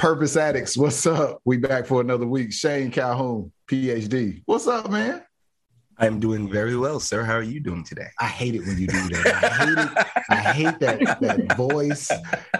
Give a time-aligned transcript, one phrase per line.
[0.00, 1.42] Purpose Addicts, what's up?
[1.44, 2.54] We back for another week.
[2.54, 4.40] Shane Calhoun, PhD.
[4.46, 5.22] What's up, man?
[5.98, 7.22] I'm doing very well, sir.
[7.22, 8.06] How are you doing today?
[8.18, 9.44] I hate it when you do that.
[9.44, 10.06] I hate it.
[10.30, 12.08] I hate that that voice,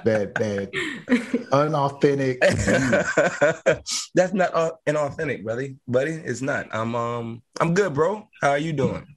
[0.04, 2.40] that that unauthentic.
[4.14, 5.76] That's not uh, inauthentic, buddy.
[5.88, 6.66] Buddy, it's not.
[6.74, 8.28] I'm um I'm good, bro.
[8.42, 9.16] How are you doing?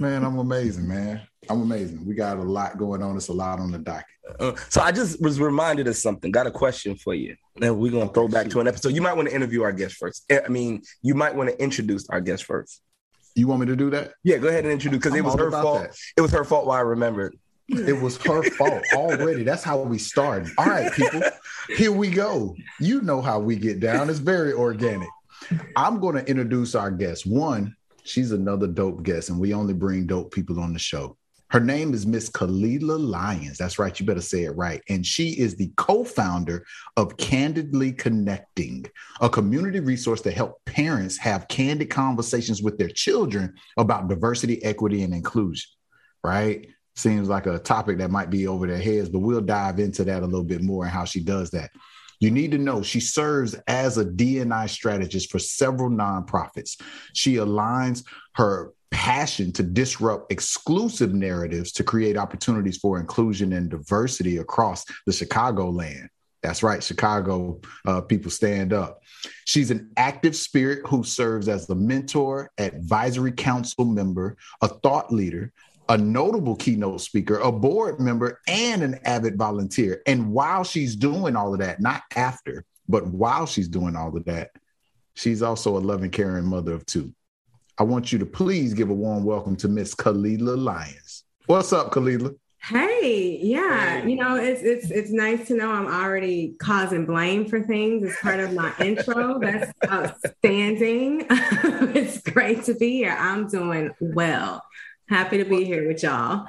[0.00, 1.20] Man, I'm amazing, man.
[1.50, 2.06] I'm amazing.
[2.06, 3.16] We got a lot going on.
[3.16, 4.06] It's a lot on the docket.
[4.38, 6.30] Uh, so I just was reminded of something.
[6.30, 7.34] Got a question for you.
[7.60, 8.94] And we're gonna throw back to an episode.
[8.94, 10.30] You might want to interview our guest first.
[10.30, 12.80] I mean, you might want to introduce our guest first.
[13.34, 14.12] You want me to do that?
[14.22, 15.82] Yeah, go ahead and introduce because it was her fault.
[15.82, 15.96] That.
[16.16, 16.66] It was her fault.
[16.66, 17.36] Why I remembered.
[17.68, 19.44] It was her fault already.
[19.44, 20.50] That's how we started.
[20.58, 21.22] All right, people,
[21.68, 22.56] here we go.
[22.80, 24.10] You know how we get down.
[24.10, 25.08] It's very organic.
[25.76, 27.26] I'm going to introduce our guest.
[27.26, 31.16] One, she's another dope guest, and we only bring dope people on the show.
[31.50, 33.58] Her name is Miss Kalila Lyons.
[33.58, 33.98] That's right.
[33.98, 34.80] You better say it right.
[34.88, 36.64] And she is the co founder
[36.96, 38.86] of Candidly Connecting,
[39.20, 45.02] a community resource to help parents have candid conversations with their children about diversity, equity,
[45.02, 45.68] and inclusion.
[46.22, 46.68] Right?
[46.94, 50.22] Seems like a topic that might be over their heads, but we'll dive into that
[50.22, 51.70] a little bit more and how she does that.
[52.20, 56.80] You need to know she serves as a DNI strategist for several nonprofits.
[57.14, 64.38] She aligns her passion to disrupt exclusive narratives to create opportunities for inclusion and diversity
[64.38, 66.08] across the Chicagoland.
[66.42, 69.02] That's right, Chicago uh, people stand up.
[69.44, 75.52] She's an active spirit who serves as a mentor, advisory council member, a thought leader,
[75.90, 80.00] a notable keynote speaker, a board member, and an avid volunteer.
[80.06, 84.24] And while she's doing all of that, not after, but while she's doing all of
[84.24, 84.50] that,
[85.14, 87.12] she's also a loving, caring mother of two.
[87.80, 91.24] I want you to please give a warm welcome to Miss Kalila Lyons.
[91.46, 92.36] What's up, Kalila?
[92.62, 97.62] Hey, yeah, you know it's it's it's nice to know I'm already causing blame for
[97.62, 99.38] things as part of my intro.
[99.38, 101.26] That's outstanding.
[101.30, 103.16] it's great to be here.
[103.18, 104.62] I'm doing well.
[105.08, 106.48] Happy to be here with y'all.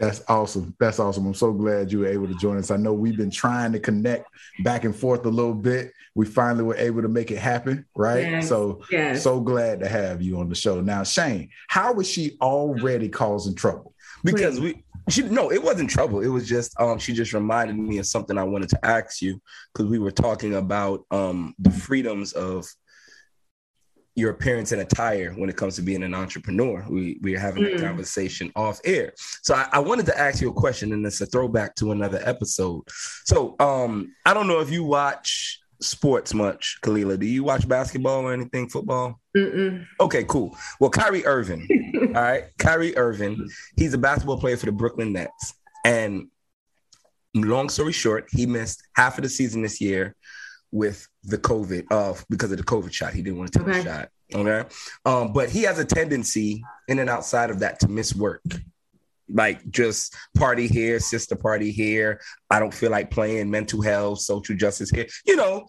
[0.00, 0.74] That's awesome.
[0.80, 1.26] That's awesome.
[1.26, 2.72] I'm so glad you were able to join us.
[2.72, 4.26] I know we've been trying to connect
[4.64, 5.92] back and forth a little bit.
[6.14, 8.26] We finally were able to make it happen, right?
[8.26, 9.22] Yes, so, yes.
[9.22, 10.80] so glad to have you on the show.
[10.80, 13.94] Now, Shane, how was she already causing trouble?
[14.22, 16.20] Because we she no, it wasn't trouble.
[16.20, 19.40] It was just um she just reminded me of something I wanted to ask you
[19.72, 22.66] because we were talking about um the freedoms of
[24.14, 26.84] your appearance and attire when it comes to being an entrepreneur.
[26.88, 27.76] We we're having mm.
[27.76, 29.14] a conversation off air.
[29.42, 32.20] So I, I, wanted to ask you a question, and it's a throwback to another
[32.22, 32.82] episode.
[33.24, 37.18] So um, I don't know if you watch sports much, Kalila.
[37.18, 39.20] Do you watch basketball or anything, football?
[39.36, 39.86] Mm-mm.
[40.00, 40.56] Okay, cool.
[40.80, 41.66] Well, Kyrie Irving,
[42.14, 45.54] all right, Kyrie Irving, he's a basketball player for the Brooklyn Nets,
[45.84, 46.28] and
[47.34, 50.14] long story short, he missed half of the season this year
[50.70, 53.12] with the COVID of uh, because of the COVID shot.
[53.12, 53.78] He didn't want to take okay.
[53.78, 54.08] the shot.
[54.34, 54.68] Okay.
[55.04, 58.42] Um, but he has a tendency in and outside of that to miss work.
[59.32, 62.20] Like just party here, sister party here.
[62.50, 65.06] I don't feel like playing mental health, social justice here.
[65.26, 65.66] You know,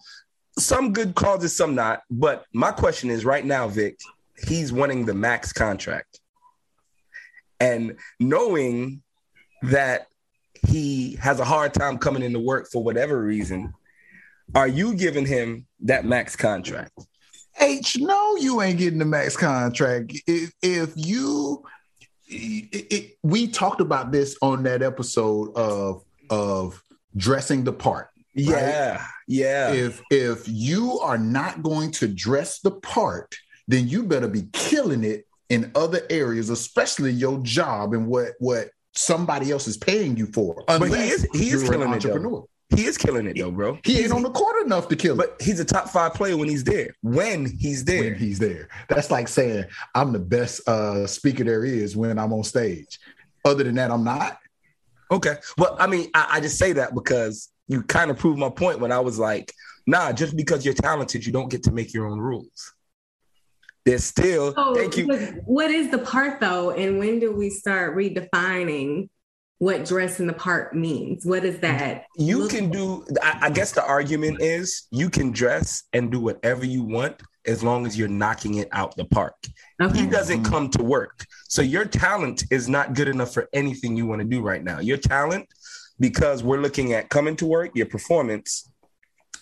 [0.58, 2.02] some good causes, some not.
[2.10, 3.98] But my question is right now, Vic,
[4.46, 6.20] he's wanting the max contract.
[7.60, 9.02] And knowing
[9.62, 10.08] that
[10.66, 13.72] he has a hard time coming into work for whatever reason,
[14.54, 16.92] are you giving him that max contract?
[17.60, 20.12] H, no, you ain't getting the max contract.
[20.26, 21.62] If, if you,
[22.34, 26.82] it, it, we talked about this on that episode of of
[27.16, 28.08] dressing the part.
[28.34, 29.08] Yeah, right?
[29.28, 29.72] yeah.
[29.72, 33.34] If if you are not going to dress the part,
[33.68, 38.70] then you better be killing it in other areas, especially your job and what what
[38.92, 40.64] somebody else is paying you for.
[40.66, 42.04] But he is he is killing it.
[42.70, 42.76] Though.
[42.76, 43.78] He is killing it though, bro.
[43.84, 45.18] He ain't on the court enough to kill it.
[45.18, 46.94] But he's a top five player when he's there.
[47.02, 48.04] When he's there.
[48.04, 48.68] When he's there.
[48.88, 49.64] That's like saying
[49.94, 52.98] I'm the best uh, speaker there is when I'm on stage.
[53.44, 54.38] Other than that, I'm not.
[55.10, 55.36] Okay.
[55.58, 58.80] Well, I mean, I, I just say that because you kind of proved my point
[58.80, 59.52] when I was like,
[59.86, 62.72] nah, just because you're talented, you don't get to make your own rules.
[63.84, 65.06] There's still oh, thank you.
[65.44, 66.70] What is the part though?
[66.70, 69.10] And when do we start redefining
[69.64, 71.24] what dress in the part means.
[71.24, 72.04] What is that?
[72.18, 76.66] You can do, I, I, guess the argument is you can dress and do whatever
[76.66, 79.36] you want as long as you're knocking it out the park.
[79.80, 80.00] Okay.
[80.00, 80.52] He doesn't mm-hmm.
[80.52, 81.24] come to work.
[81.48, 84.80] So your talent is not good enough for anything you want to do right now.
[84.80, 85.48] Your talent,
[85.98, 88.70] because we're looking at coming to work, your performance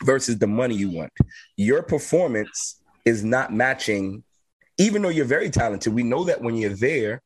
[0.05, 1.13] versus the money you want.
[1.57, 4.23] Your performance is not matching,
[4.79, 5.93] even though you're very talented.
[5.93, 7.23] We know that when you're there,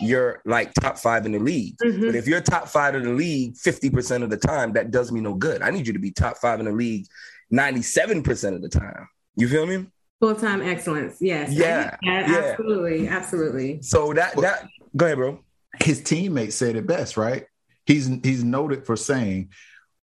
[0.00, 1.76] you're like top five in the league.
[1.78, 2.06] Mm-hmm.
[2.06, 5.20] But if you're top five in the league 50% of the time, that does me
[5.20, 5.62] no good.
[5.62, 7.06] I need you to be top five in the league
[7.52, 9.08] 97% of the time.
[9.36, 9.86] You feel me?
[10.20, 11.18] Full time excellence.
[11.20, 11.52] Yes.
[11.52, 12.38] Yeah, Yeah, yeah.
[12.38, 13.08] Absolutely.
[13.08, 13.82] Absolutely.
[13.82, 15.40] So that that go ahead, bro.
[15.80, 17.46] His teammates said it best, right?
[17.84, 19.50] He's he's noted for saying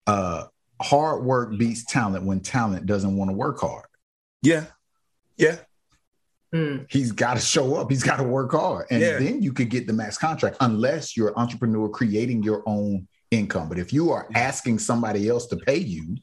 [0.08, 0.46] uh
[0.82, 3.86] hard work beats talent when talent doesn't want to work hard.
[4.42, 4.66] Yeah.
[5.38, 5.58] Yeah.
[6.54, 6.86] Mm.
[6.90, 7.90] He's got to show up.
[7.92, 8.88] He's got to work hard.
[8.90, 9.20] And Yeah.
[9.20, 13.70] then you could get the max contract unless you're an entrepreneur creating your own income.
[13.70, 16.18] But if you are asking somebody else to pay you,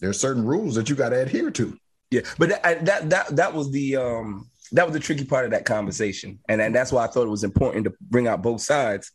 [0.00, 1.76] there are certain rules that you got to adhere to.
[2.10, 2.22] Yeah.
[2.38, 5.50] But that, I- that that that was the um that was the tricky part of
[5.50, 6.38] that conversation.
[6.48, 9.12] And, and that's why I thought it was important to bring out both sides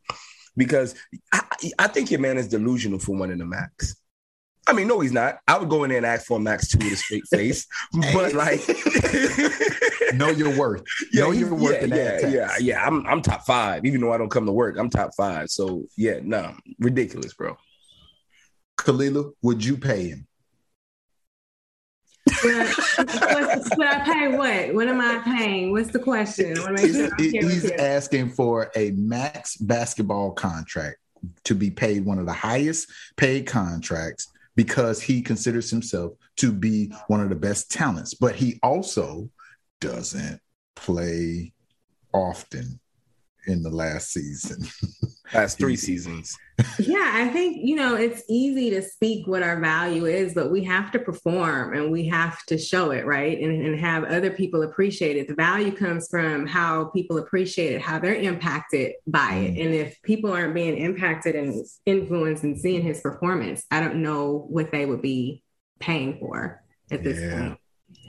[0.56, 0.94] because
[1.34, 1.42] I,
[1.80, 3.96] I think your man is delusional for wanting the max.
[4.68, 5.40] I mean, no, he's not.
[5.48, 7.66] I would go in there and ask for a max two with a straight face,
[8.14, 8.60] but like,
[10.14, 10.84] Know your worth.
[11.12, 12.86] yeah, know he's- your worth yeah, yeah, yeah, yeah.
[12.86, 14.78] I'm I'm top five, even though I don't come to work.
[14.78, 15.50] I'm top five.
[15.50, 17.58] So yeah, no, ridiculous, bro.
[18.80, 20.28] Kalila, would you pay him?
[22.44, 24.76] But, what's- but I pay what?
[24.76, 25.72] What am I paying?
[25.72, 26.58] What's the question?
[26.58, 30.98] I want He's, sure I'm he's asking for a max basketball contract
[31.46, 36.92] to be paid one of the highest paid contracts because he considers himself to be
[37.08, 39.30] one of the best talents, but he also
[39.80, 40.40] doesn't
[40.76, 41.54] play
[42.14, 42.80] often
[43.48, 44.68] in the last season.
[45.34, 46.38] Last three seasons.
[46.80, 50.64] Yeah, I think, you know, it's easy to speak what our value is, but we
[50.64, 53.38] have to perform and we have to show it, right?
[53.38, 55.28] And, and have other people appreciate it.
[55.28, 59.56] The value comes from how people appreciate it, how they're impacted by it.
[59.56, 59.66] Mm.
[59.66, 64.46] And if people aren't being impacted and influenced and seeing his performance, I don't know
[64.50, 65.44] what they would be
[65.80, 67.40] paying for at this Yeah.
[67.40, 67.60] point.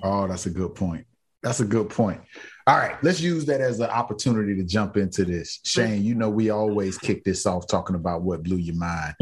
[0.05, 1.05] Oh, that's a good point.
[1.43, 2.20] That's a good point.
[2.67, 5.61] All right, let's use that as an opportunity to jump into this.
[5.64, 9.14] Shane, you know, we always kick this off talking about what blew your mind.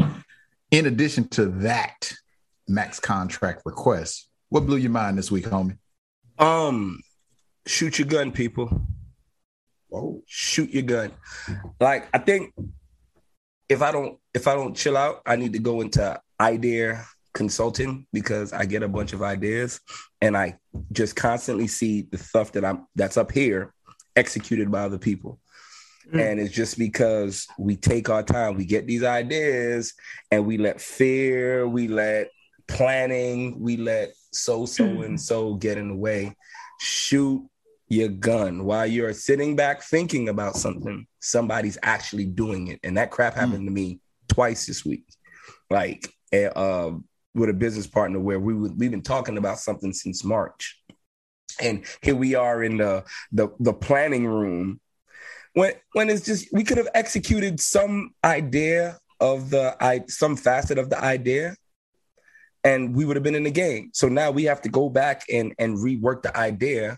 [0.71, 2.11] In addition to that
[2.67, 5.77] max contract request, what blew your mind this week, homie?
[6.39, 7.01] Um,
[7.65, 8.81] shoot your gun, people.
[9.89, 10.21] Whoa.
[10.27, 11.11] Shoot your gun.
[11.79, 12.53] Like I think
[13.69, 17.05] if I don't if I don't chill out, I need to go into idea
[17.37, 19.79] consulting because I get a bunch of ideas
[20.21, 20.57] and I
[20.91, 23.73] just constantly see the stuff that I'm that's up here
[24.15, 25.39] executed by other people.
[26.11, 26.31] Mm.
[26.31, 29.93] And it's just because we take our time, we get these ideas
[30.31, 32.31] and we let fear, we let
[32.67, 36.35] planning, we let so, so, and so get in the way.
[36.79, 37.47] Shoot
[37.87, 42.79] your gun while you're sitting back thinking about something, somebody's actually doing it.
[42.83, 45.05] And that crap happened to me twice this week.
[45.69, 46.11] Like,
[46.55, 47.05] um,
[47.37, 50.79] with a business partner where we would, we've been talking about something since March.
[51.61, 54.79] And here we are in the the, the planning room
[55.53, 60.77] when when it's just we could have executed some idea of the i some facet
[60.77, 61.55] of the idea
[62.63, 63.89] and we would have been in the game.
[63.93, 66.97] So now we have to go back and and rework the idea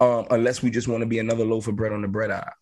[0.00, 2.52] um, unless we just want to be another loaf of bread on the bread aisle.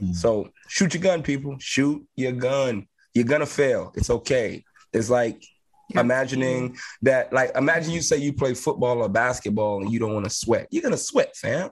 [0.00, 0.14] Mm.
[0.14, 1.56] so shoot your gun people.
[1.58, 2.86] Shoot your gun.
[3.14, 3.92] You're gonna fail.
[3.94, 4.64] It's okay.
[4.92, 5.44] It's like
[5.94, 6.00] Yeah.
[6.00, 10.24] imagining that like imagine you say you play football or basketball and you don't want
[10.24, 10.66] to sweat.
[10.70, 11.70] You're gonna sweat fam.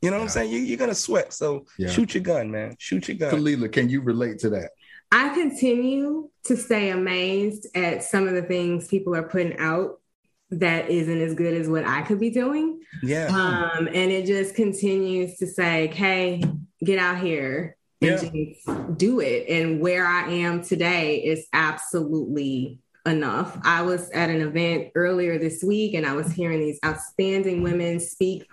[0.00, 0.52] You know what i'm saying?
[0.52, 1.32] You, you're gonna sweat.
[1.32, 1.88] So Yeah.
[1.88, 2.76] shoot your gun man.
[2.78, 3.32] Shoot your gun.
[3.34, 4.70] Kalila, can you relate to that?
[5.10, 10.00] I continue to stay amazed at some of the things people are putting out
[10.50, 12.80] that isn't as good as what I could be doing.
[13.02, 13.26] yeah.
[13.26, 16.42] Um, and it just continues to say, okay,
[16.84, 19.48] get out here and just do it.
[19.48, 23.58] And where I am today is absolutely enough.
[23.64, 28.00] I was at an event earlier this week and I was hearing these outstanding women
[28.00, 28.44] speak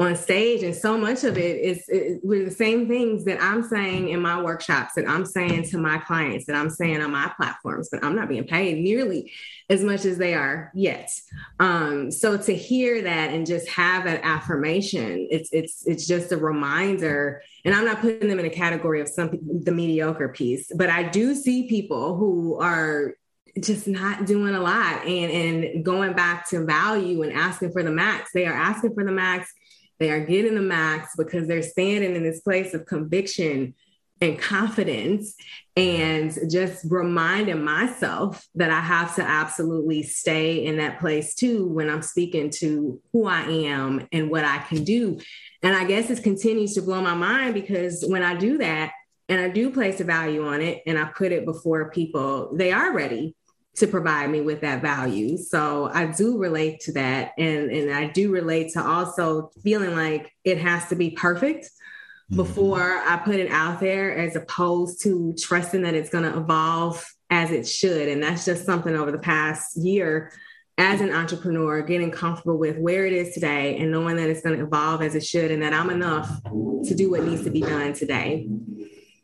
[0.00, 4.08] on stage and so much of it is it, the same things that i'm saying
[4.08, 7.88] in my workshops that i'm saying to my clients that i'm saying on my platforms
[7.92, 9.30] but i'm not being paid nearly
[9.70, 11.10] as much as they are yet.
[11.58, 16.36] Um, so to hear that and just have that affirmation it's it's it's just a
[16.36, 19.30] reminder and i'm not putting them in a category of some
[19.62, 23.14] the mediocre piece but i do see people who are
[23.60, 27.90] just not doing a lot and and going back to value and asking for the
[27.90, 28.32] max.
[28.32, 29.52] They are asking for the max
[29.98, 33.74] they are getting the max because they're standing in this place of conviction
[34.20, 35.34] and confidence
[35.76, 41.90] and just reminding myself that I have to absolutely stay in that place too when
[41.90, 45.18] I'm speaking to who I am and what I can do.
[45.62, 48.92] And I guess it continues to blow my mind because when I do that
[49.28, 52.72] and I do place a value on it and I put it before people, they
[52.72, 53.34] are ready
[53.76, 55.36] to provide me with that value.
[55.36, 57.32] So I do relate to that.
[57.38, 62.36] And, and I do relate to also feeling like it has to be perfect mm-hmm.
[62.36, 67.04] before I put it out there, as opposed to trusting that it's going to evolve
[67.30, 68.08] as it should.
[68.08, 70.32] And that's just something over the past year
[70.78, 74.58] as an entrepreneur, getting comfortable with where it is today and knowing that it's going
[74.58, 77.60] to evolve as it should and that I'm enough to do what needs to be
[77.60, 78.48] done today.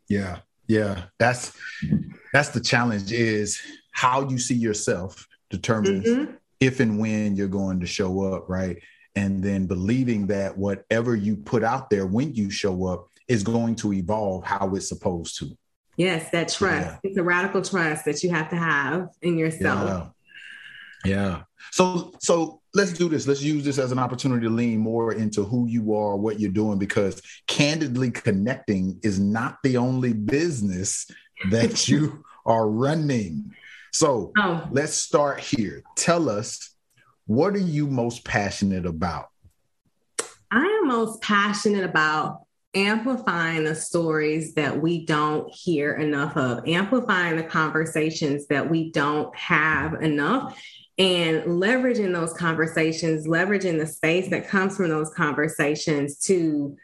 [0.09, 0.39] Yeah.
[0.67, 1.05] Yeah.
[1.19, 1.53] That's
[2.33, 3.61] that's the challenge is
[4.01, 6.33] how you see yourself determines mm-hmm.
[6.59, 8.79] if and when you're going to show up, right?
[9.15, 13.75] And then believing that whatever you put out there when you show up is going
[13.77, 15.51] to evolve how it's supposed to.
[15.99, 16.87] Yes, that trust.
[16.87, 16.97] Yeah.
[17.03, 20.15] It's a radical trust that you have to have in yourself.
[21.05, 21.13] Yeah.
[21.13, 21.43] Yeah.
[21.71, 23.27] So so let's do this.
[23.27, 26.51] Let's use this as an opportunity to lean more into who you are, what you're
[26.51, 31.07] doing, because candidly connecting is not the only business
[31.51, 33.53] that you are running.
[33.93, 34.69] So oh.
[34.71, 35.83] let's start here.
[35.97, 36.75] Tell us
[37.27, 39.29] what are you most passionate about?
[40.51, 42.43] I am most passionate about
[42.75, 49.35] amplifying the stories that we don't hear enough of, amplifying the conversations that we don't
[49.37, 50.61] have enough,
[50.99, 56.77] and leveraging those conversations, leveraging the space that comes from those conversations to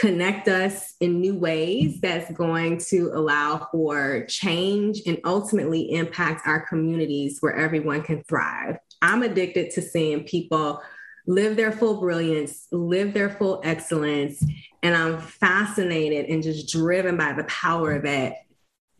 [0.00, 6.66] connect us in new ways that's going to allow for change and ultimately impact our
[6.66, 8.78] communities where everyone can thrive.
[9.02, 10.80] I'm addicted to seeing people
[11.26, 14.42] live their full brilliance, live their full excellence.
[14.82, 18.36] And I'm fascinated and just driven by the power that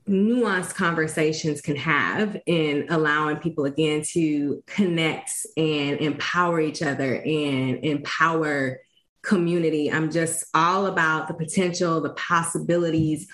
[0.06, 7.82] nuanced conversations can have in allowing people again to connect and empower each other and
[7.84, 8.80] empower
[9.22, 9.90] community.
[9.90, 13.28] I'm just all about the potential, the possibilities,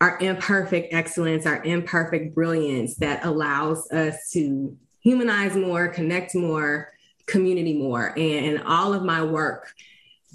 [0.00, 6.92] our imperfect excellence, our imperfect brilliance that allows us to humanize more, connect more,
[7.26, 8.16] community more.
[8.18, 9.72] And all of my work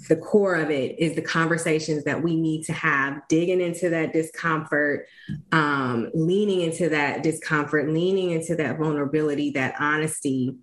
[0.08, 4.12] the core of it is the conversations that we need to have, digging into that
[4.12, 5.06] discomfort,
[5.50, 10.56] um, leaning into that discomfort, leaning into that vulnerability, that honesty,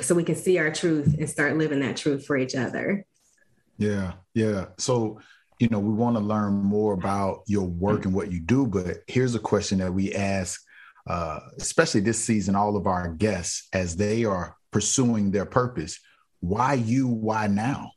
[0.00, 3.06] so we can see our truth and start living that truth for each other.
[3.78, 4.66] Yeah, yeah.
[4.78, 5.20] So,
[5.58, 8.98] you know, we want to learn more about your work and what you do, but
[9.06, 10.60] here's a question that we ask,
[11.08, 15.98] uh, especially this season, all of our guests as they are pursuing their purpose.
[16.40, 17.08] Why you?
[17.08, 17.92] Why now?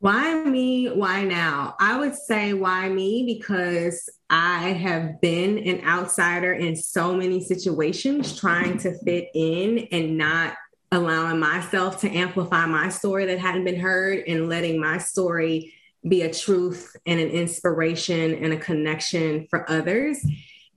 [0.00, 0.86] Why me?
[0.88, 1.74] Why now?
[1.80, 8.38] I would say why me because I have been an outsider in so many situations
[8.38, 10.54] trying to fit in and not
[10.90, 15.74] allowing myself to amplify my story that hadn't been heard and letting my story
[16.06, 20.24] be a truth and an inspiration and a connection for others.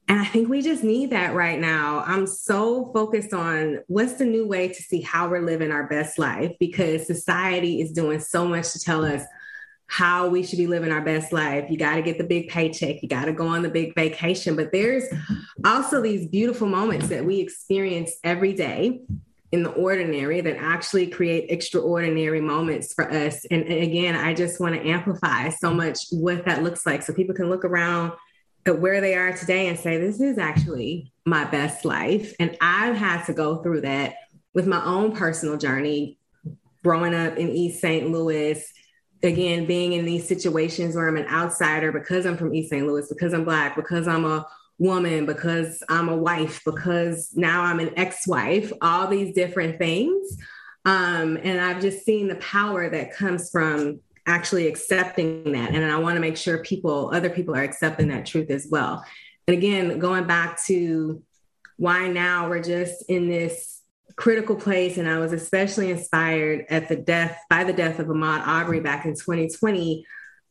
[0.08, 2.04] And I think we just need that right now.
[2.06, 6.20] I'm so focused on what's the new way to see how we're living our best
[6.20, 9.24] life because society is doing so much to tell us
[9.88, 11.70] how we should be living our best life.
[11.70, 14.56] You got to get the big paycheck, you got to go on the big vacation.
[14.56, 15.04] But there's
[15.66, 19.02] also these beautiful moments that we experience every day
[19.52, 23.44] in the ordinary that actually create extraordinary moments for us.
[23.52, 27.36] And, again, I just want to amplify so much what that looks like so people
[27.36, 28.14] can look around
[28.66, 32.34] at where they are today and say, this is actually my best life.
[32.40, 34.16] And I've had to go through that
[34.54, 36.18] with my own personal journey,
[36.84, 38.10] growing up in East St.
[38.10, 38.64] Louis,
[39.24, 42.86] again, being in these situations where I'm an outsider because I'm from East St.
[42.86, 44.48] Louis, because I'm Black, because I'm a
[44.82, 50.36] woman, because I'm a wife, because now I'm an ex wife, all these different things.
[50.86, 55.72] Um, and I've just seen the power that comes from actually accepting that.
[55.72, 59.06] And I want to make sure people, other people are accepting that truth as well.
[59.48, 61.22] And again, going back to
[61.78, 63.82] why now we're just in this
[64.16, 64.98] critical place.
[64.98, 69.06] And I was especially inspired at the death by the death of Ahmaud Arbery back
[69.06, 70.06] in 2020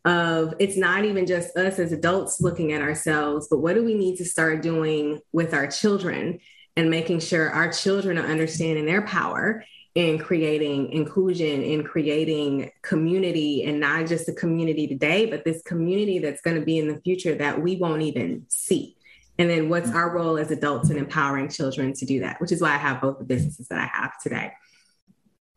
[0.05, 3.95] of it's not even just us as adults looking at ourselves, but what do we
[3.95, 6.39] need to start doing with our children
[6.77, 9.65] and making sure our children are understanding their power
[9.95, 16.21] in creating inclusion, in creating community, and not just the community today, but this community
[16.21, 18.97] that's going to be in the future that we won't even see.
[19.37, 22.61] And then what's our role as adults in empowering children to do that, which is
[22.61, 24.53] why I have both the businesses that I have today.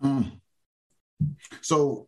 [0.02, 0.40] Mm.
[1.62, 2.08] So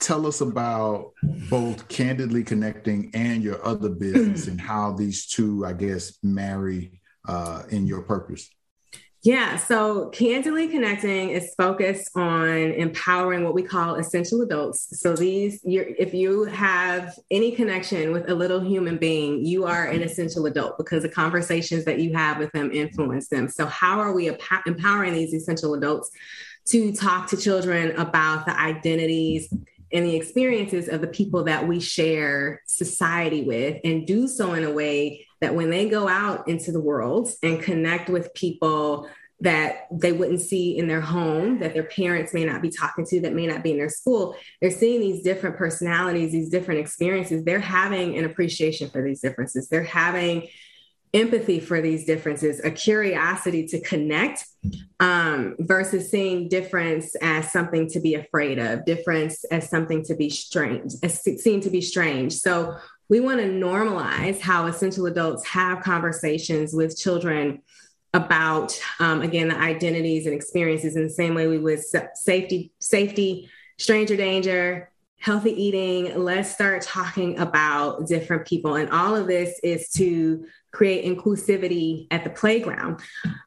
[0.00, 1.12] tell us about
[1.48, 7.62] both candidly connecting and your other business and how these two, I guess, marry uh,
[7.70, 8.48] in your purpose.
[9.22, 15.00] Yeah, so Candidly Connecting is focused on empowering what we call essential adults.
[15.00, 20.02] So these, if you have any connection with a little human being, you are an
[20.02, 23.48] essential adult because the conversations that you have with them influence them.
[23.48, 26.08] So how are we empowering these essential adults
[26.66, 29.52] to talk to children about the identities
[29.96, 34.62] and the experiences of the people that we share society with and do so in
[34.62, 39.08] a way that when they go out into the world and connect with people
[39.40, 43.20] that they wouldn't see in their home, that their parents may not be talking to,
[43.20, 44.36] that may not be in their school.
[44.60, 47.44] They're seeing these different personalities, these different experiences.
[47.44, 49.68] They're having an appreciation for these differences.
[49.68, 50.48] They're having
[51.16, 54.44] empathy for these differences, a curiosity to connect
[55.00, 60.28] um, versus seeing difference as something to be afraid of, difference as something to be
[60.28, 62.34] strange, as seen to be strange.
[62.34, 62.76] So
[63.08, 67.62] we want to normalize how essential adults have conversations with children
[68.12, 71.80] about um, again the identities and experiences in the same way we would
[72.14, 79.26] safety safety stranger danger healthy eating let's start talking about different people and all of
[79.26, 80.46] this is to
[80.76, 83.00] create inclusivity at the playground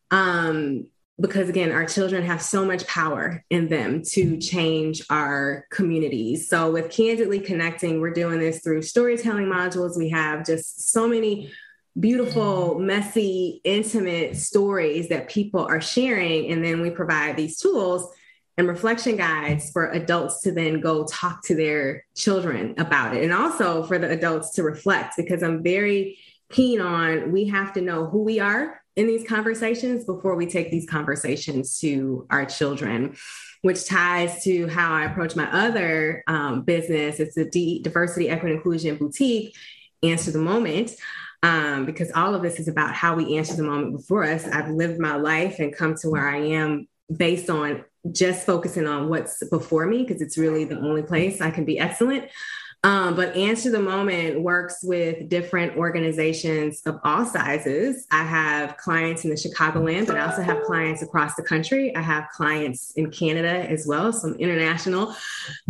[0.09, 0.87] um,
[1.21, 6.71] because again our children have so much power in them to change our communities so
[6.71, 11.51] with candidly connecting we're doing this through storytelling modules we have just so many
[11.99, 16.51] beautiful, messy, intimate stories that people are sharing.
[16.51, 18.09] And then we provide these tools
[18.57, 23.23] and reflection guides for adults to then go talk to their children about it.
[23.23, 26.19] And also for the adults to reflect, because I'm very
[26.51, 30.71] keen on we have to know who we are in these conversations before we take
[30.71, 33.15] these conversations to our children
[33.61, 37.19] which ties to how I approach my other um, business.
[37.19, 37.45] It's a
[37.81, 39.55] diversity, equity, inclusion boutique.
[40.01, 40.91] Answer the moment
[41.43, 44.47] um, because all of this is about how we answer the moment before us.
[44.47, 49.09] I've lived my life and come to where I am based on just focusing on
[49.09, 52.29] what's before me because it's really the only place I can be excellent.
[52.83, 58.07] Um, but Answer the Moment works with different organizations of all sizes.
[58.09, 61.93] I have clients in the Chicagoland, but I also have clients across the country.
[61.93, 65.13] I have clients in Canada as well, some international.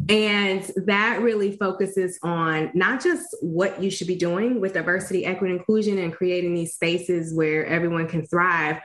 [0.08, 5.56] And that really focuses on not just what you should be doing with diversity, equity,
[5.56, 8.82] inclusion, and creating these spaces where everyone can thrive,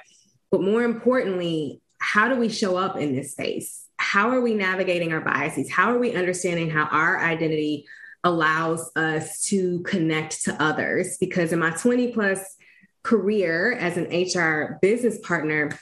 [0.51, 3.85] but more importantly, how do we show up in this space?
[3.99, 5.71] How are we navigating our biases?
[5.71, 7.87] How are we understanding how our identity
[8.25, 11.17] allows us to connect to others.
[11.19, 12.57] Because in my 20 plus
[13.03, 15.79] career as an HR business partner,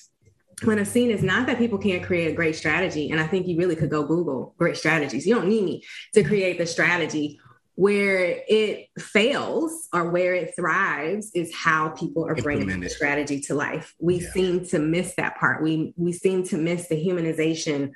[0.65, 3.11] what I've seen is not that people can't create a great strategy.
[3.11, 5.27] And I think you really could go Google great strategies.
[5.27, 7.41] You don't need me to create the strategy.
[7.75, 13.55] Where it fails or where it thrives is how people are bringing the strategy to
[13.55, 13.95] life.
[13.99, 14.31] We yeah.
[14.31, 15.63] seem to miss that part.
[15.63, 17.93] We we seem to miss the humanization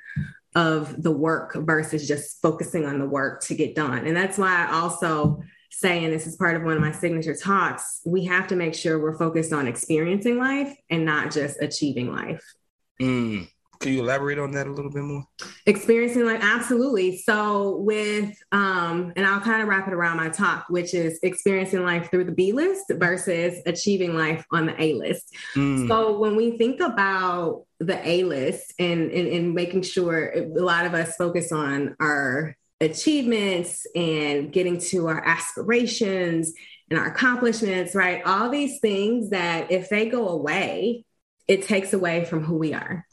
[0.55, 4.07] of the work versus just focusing on the work to get done.
[4.07, 7.35] And that's why I also say, and this is part of one of my signature
[7.35, 12.11] talks, we have to make sure we're focused on experiencing life and not just achieving
[12.11, 12.43] life.
[12.99, 13.47] Mm.
[13.79, 15.25] Can you elaborate on that a little bit more?
[15.65, 17.17] Experiencing life, absolutely.
[17.17, 21.83] So with um, and I'll kind of wrap it around my talk, which is experiencing
[21.83, 25.35] life through the B list versus achieving life on the A list.
[25.55, 25.87] Mm.
[25.87, 30.85] So when we think about the A list and, and and making sure a lot
[30.85, 36.53] of us focus on our achievements and getting to our aspirations
[36.89, 38.21] and our accomplishments, right?
[38.25, 41.05] All these things that if they go away,
[41.47, 43.05] it takes away from who we are.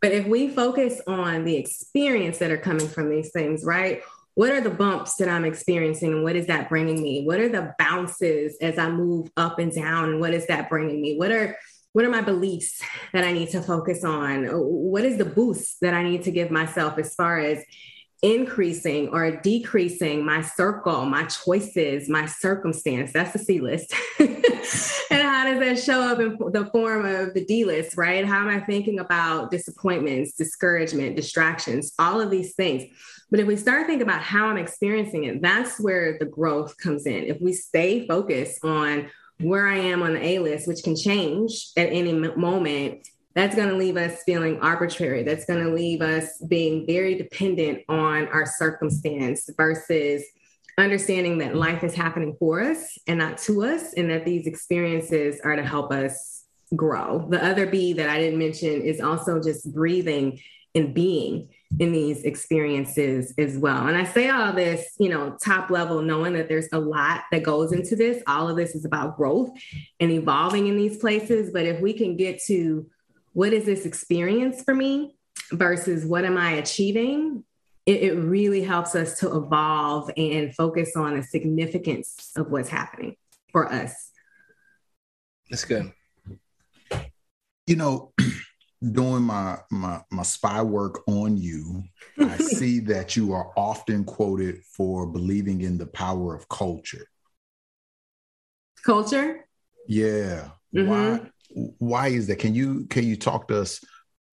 [0.00, 4.02] But if we focus on the experience that are coming from these things, right?
[4.34, 7.24] What are the bumps that I'm experiencing and what is that bringing me?
[7.24, 11.00] What are the bounces as I move up and down and what is that bringing
[11.00, 11.16] me?
[11.16, 11.56] What are
[11.92, 12.82] what are my beliefs
[13.14, 14.44] that I need to focus on?
[14.50, 17.64] What is the boost that I need to give myself as far as
[18.26, 23.12] increasing or decreasing my circle, my choices, my circumstance.
[23.12, 23.94] That's the C list.
[24.18, 28.26] and how does that show up in the form of the D list, right?
[28.26, 32.84] How am I thinking about disappointments, discouragement, distractions, all of these things?
[33.30, 37.06] But if we start thinking about how I'm experiencing it, that's where the growth comes
[37.06, 37.24] in.
[37.24, 39.08] If we stay focused on
[39.38, 43.06] where I am on the A list, which can change at any moment,
[43.36, 45.22] that's going to leave us feeling arbitrary.
[45.22, 50.24] That's going to leave us being very dependent on our circumstance versus
[50.78, 55.40] understanding that life is happening for us and not to us, and that these experiences
[55.44, 56.44] are to help us
[56.74, 57.26] grow.
[57.30, 60.40] The other B that I didn't mention is also just breathing
[60.74, 63.86] and being in these experiences as well.
[63.86, 67.42] And I say all this, you know, top level, knowing that there's a lot that
[67.42, 68.22] goes into this.
[68.26, 69.50] All of this is about growth
[70.00, 71.50] and evolving in these places.
[71.52, 72.86] But if we can get to
[73.36, 75.14] what is this experience for me
[75.52, 77.44] versus what am I achieving?
[77.84, 83.16] It, it really helps us to evolve and focus on the significance of what's happening
[83.52, 84.10] for us.
[85.50, 85.92] That's good.
[87.66, 88.14] You know,
[88.92, 91.84] doing my my my spy work on you,
[92.18, 97.06] I see that you are often quoted for believing in the power of culture.
[98.82, 99.46] Culture?
[99.86, 100.48] Yeah.
[100.74, 100.88] Mm-hmm.
[100.88, 102.38] Why why is that?
[102.38, 103.82] Can you can you talk to us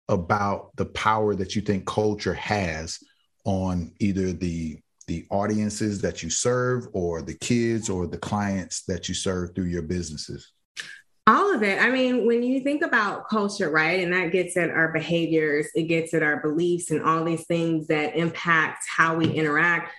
[0.10, 3.00] about the power that you think culture has
[3.46, 9.10] on either the the audiences that you serve or the kids or the clients that
[9.10, 10.52] you serve through your businesses?
[11.26, 11.82] All of it.
[11.82, 15.84] I mean, when you think about culture, right, and that gets at our behaviors, it
[15.84, 19.94] gets at our beliefs and all these things that impact how we interact.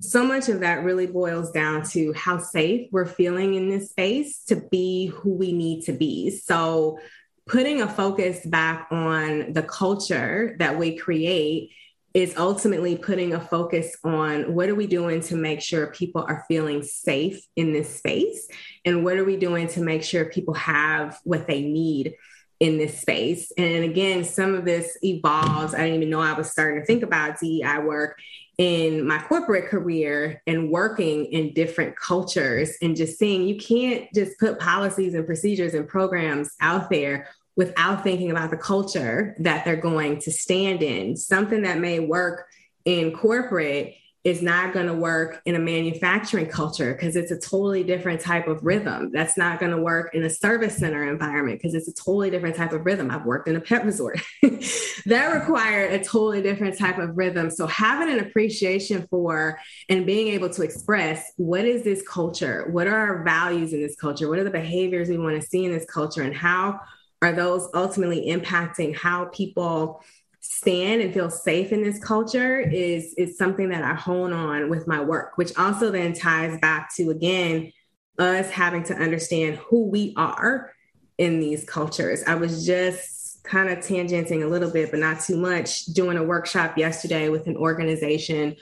[0.00, 4.44] So much of that really boils down to how safe we're feeling in this space
[4.44, 6.30] to be who we need to be.
[6.30, 6.98] So,
[7.46, 11.72] putting a focus back on the culture that we create
[12.14, 16.44] is ultimately putting a focus on what are we doing to make sure people are
[16.48, 18.48] feeling safe in this space?
[18.84, 22.14] And what are we doing to make sure people have what they need
[22.58, 23.52] in this space?
[23.56, 25.74] And again some of this evolves.
[25.74, 28.18] I didn't even know i was starting to think about dei work
[28.60, 34.38] in my corporate career and working in different cultures and just seeing you can't just
[34.38, 39.76] put policies and procedures and programs out there without thinking about the culture that they're
[39.76, 41.16] going to stand in.
[41.16, 42.48] Something that may work
[42.84, 47.82] in corporate is not going to work in a manufacturing culture because it's a totally
[47.82, 49.10] different type of rhythm.
[49.12, 52.54] That's not going to work in a service center environment because it's a totally different
[52.54, 53.10] type of rhythm.
[53.10, 57.50] I've worked in a pet resort that required a totally different type of rhythm.
[57.50, 62.68] So, having an appreciation for and being able to express what is this culture?
[62.70, 64.28] What are our values in this culture?
[64.28, 66.22] What are the behaviors we want to see in this culture?
[66.22, 66.80] And how
[67.22, 70.02] are those ultimately impacting how people
[70.40, 74.86] stand and feel safe in this culture is is something that I hone on with
[74.86, 77.72] my work, which also then ties back to again
[78.18, 80.72] us having to understand who we are
[81.18, 82.22] in these cultures.
[82.26, 86.22] I was just kind of tangenting a little bit, but not too much, doing a
[86.22, 88.56] workshop yesterday with an organization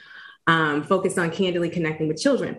[0.46, 2.58] um, focused on candidly connecting with children.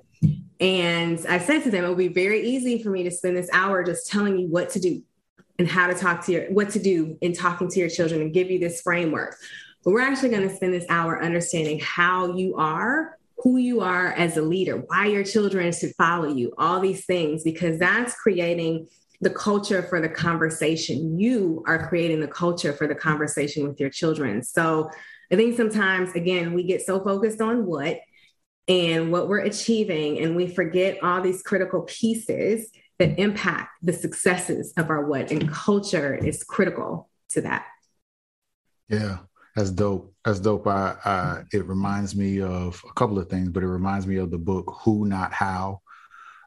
[0.59, 3.49] And I said to them, it would be very easy for me to spend this
[3.53, 5.01] hour just telling you what to do
[5.59, 8.33] and how to talk to your what to do in talking to your children and
[8.33, 9.35] give you this framework.
[9.83, 14.07] But we're actually going to spend this hour understanding how you are who you are
[14.07, 18.87] as a leader why your children should follow you all these things because that's creating
[19.21, 21.19] the culture for the conversation.
[21.19, 24.41] You are creating the culture for the conversation with your children.
[24.43, 24.89] So
[25.31, 27.99] i think sometimes again we get so focused on what
[28.67, 32.69] and what we're achieving and we forget all these critical pieces
[32.99, 37.65] that impact the successes of our what and culture is critical to that
[38.89, 39.17] yeah
[39.55, 43.63] that's dope that's dope I, I it reminds me of a couple of things but
[43.63, 45.81] it reminds me of the book who not how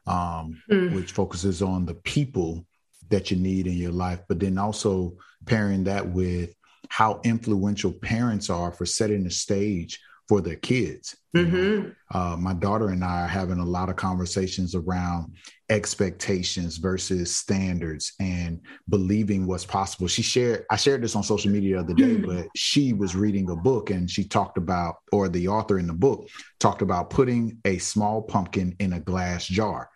[0.05, 0.93] um, mm.
[0.93, 2.65] which focuses on the people
[3.09, 6.53] that you need in your life but then also pairing that with
[6.89, 11.17] how influential parents are for setting the stage for their kids.
[11.35, 11.89] Mm-hmm.
[12.15, 15.35] Uh, my daughter and I are having a lot of conversations around
[15.73, 20.07] expectations versus standards and believing what's possible.
[20.07, 22.37] She shared, I shared this on social media the other day, mm-hmm.
[22.37, 25.93] but she was reading a book and she talked about, or the author in the
[25.93, 29.89] book talked about putting a small pumpkin in a glass jar.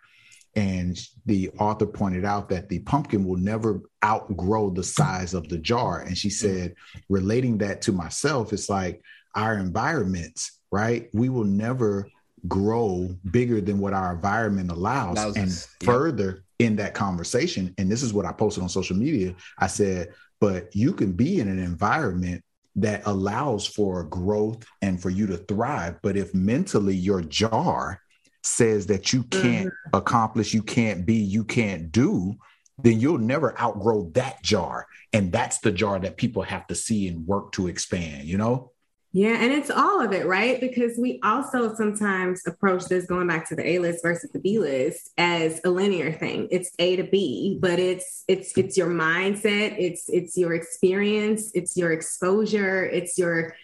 [0.56, 5.58] And the author pointed out that the pumpkin will never outgrow the size of the
[5.58, 6.00] jar.
[6.00, 6.74] And she said,
[7.08, 9.00] relating that to myself, it's like,
[9.34, 11.10] our environments, right?
[11.12, 12.08] We will never
[12.46, 15.16] grow bigger than what our environment allows.
[15.18, 15.68] allows and us.
[15.82, 20.12] further in that conversation, and this is what I posted on social media, I said,
[20.40, 22.42] but you can be in an environment
[22.76, 25.96] that allows for growth and for you to thrive.
[26.02, 28.00] But if mentally your jar
[28.44, 29.96] says that you can't mm-hmm.
[29.96, 32.34] accomplish, you can't be, you can't do,
[32.82, 34.86] then you'll never outgrow that jar.
[35.12, 38.72] And that's the jar that people have to see and work to expand, you know?
[39.12, 40.60] Yeah, and it's all of it, right?
[40.60, 44.58] Because we also sometimes approach this going back to the A list versus the B
[44.58, 46.46] list as a linear thing.
[46.50, 51.74] It's A to B, but it's it's it's your mindset, it's it's your experience, it's
[51.74, 53.56] your exposure, it's your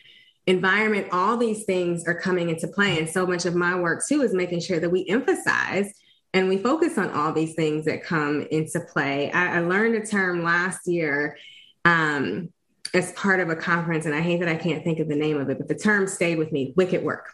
[0.46, 1.08] environment.
[1.12, 4.32] All these things are coming into play, and so much of my work too is
[4.32, 5.92] making sure that we emphasize
[6.32, 9.30] and we focus on all these things that come into play.
[9.30, 11.36] I, I learned a term last year.
[11.84, 12.48] Um,
[12.94, 15.36] as part of a conference, and I hate that I can't think of the name
[15.36, 17.32] of it, but the term stayed with me wicked work.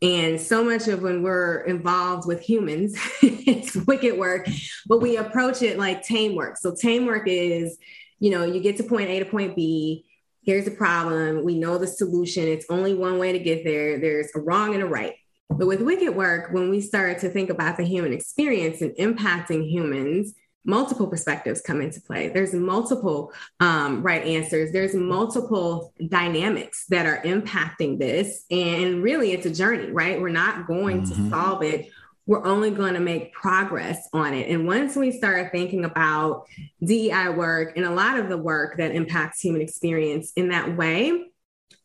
[0.00, 4.48] And so much of when we're involved with humans, it's wicked work,
[4.86, 6.56] but we approach it like tame work.
[6.56, 7.76] So, tame work is,
[8.18, 10.06] you know, you get to point A to point B.
[10.42, 11.44] Here's the problem.
[11.44, 12.48] We know the solution.
[12.48, 13.98] It's only one way to get there.
[13.98, 15.14] There's a wrong and a right.
[15.50, 19.68] But with wicked work, when we start to think about the human experience and impacting
[19.68, 22.28] humans, multiple perspectives come into play.
[22.28, 24.72] There's multiple um, right answers.
[24.72, 28.44] There's multiple dynamics that are impacting this.
[28.50, 30.20] And really, it's a journey, right?
[30.20, 31.24] We're not going mm-hmm.
[31.24, 31.90] to solve it
[32.26, 34.48] we're only going to make progress on it.
[34.48, 36.46] And once we start thinking about
[36.82, 41.26] DEI work and a lot of the work that impacts human experience in that way,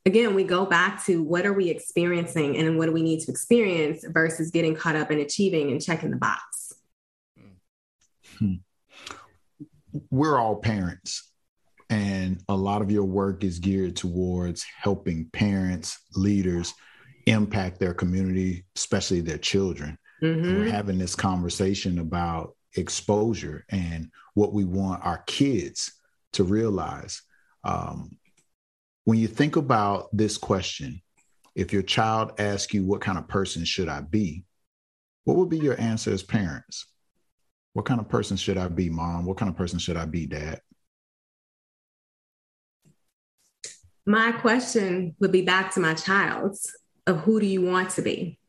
[0.06, 3.32] again, we go back to what are we experiencing and what do we need to
[3.32, 6.74] experience versus getting caught up in achieving and checking the box.
[8.38, 8.56] Hmm.
[10.12, 11.32] We're all parents,
[11.90, 16.74] and a lot of your work is geared towards helping parents, leaders
[17.26, 19.98] impact their community, especially their children.
[20.22, 20.60] Mm-hmm.
[20.60, 25.92] We're having this conversation about exposure and what we want our kids
[26.34, 27.22] to realize.
[27.64, 28.18] Um,
[29.06, 31.02] when you think about this question,
[31.56, 34.44] if your child asks you, What kind of person should I be?
[35.24, 36.86] What would be your answer as parents?
[37.74, 39.26] What kind of person should I be, mom?
[39.26, 40.62] What kind of person should I be, dad?
[44.06, 48.40] My question would be back to my child's of who do you want to be?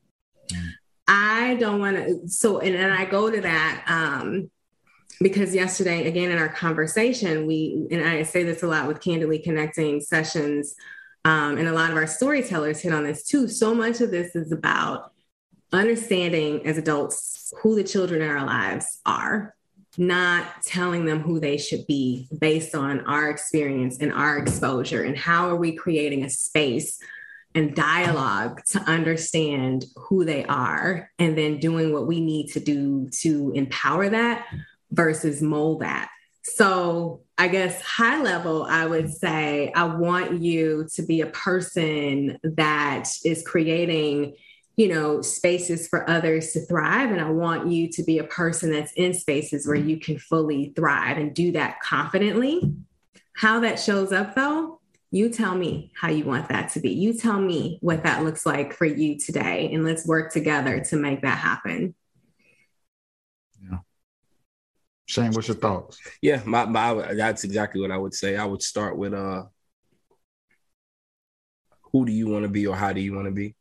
[0.53, 0.69] Mm.
[1.07, 2.29] I don't want to.
[2.29, 4.51] So, and, and I go to that um,
[5.21, 9.41] because yesterday, again, in our conversation, we, and I say this a lot with Candidly
[9.41, 10.75] Connecting sessions,
[11.25, 13.49] um, and a lot of our storytellers hit on this too.
[13.49, 15.13] So much of this is about
[15.73, 19.55] understanding as adults who the children in our lives are,
[19.99, 25.17] not telling them who they should be based on our experience and our exposure, and
[25.17, 26.99] how are we creating a space
[27.55, 33.09] and dialogue to understand who they are and then doing what we need to do
[33.11, 34.47] to empower that
[34.91, 36.09] versus mold that.
[36.43, 42.39] So, I guess high level, I would say I want you to be a person
[42.43, 44.37] that is creating,
[44.81, 47.11] you know, spaces for others to thrive.
[47.11, 50.73] And I want you to be a person that's in spaces where you can fully
[50.75, 52.75] thrive and do that confidently.
[53.37, 56.93] How that shows up, though, you tell me how you want that to be.
[56.93, 60.97] You tell me what that looks like for you today, and let's work together to
[60.97, 61.95] make that happen.
[63.63, 63.81] Yeah.
[65.05, 65.99] Shane, what's your thoughts?
[66.23, 68.35] Yeah, my, my that's exactly what I would say.
[68.35, 69.43] I would start with uh
[71.93, 73.57] who do you want to be or how do you want to be?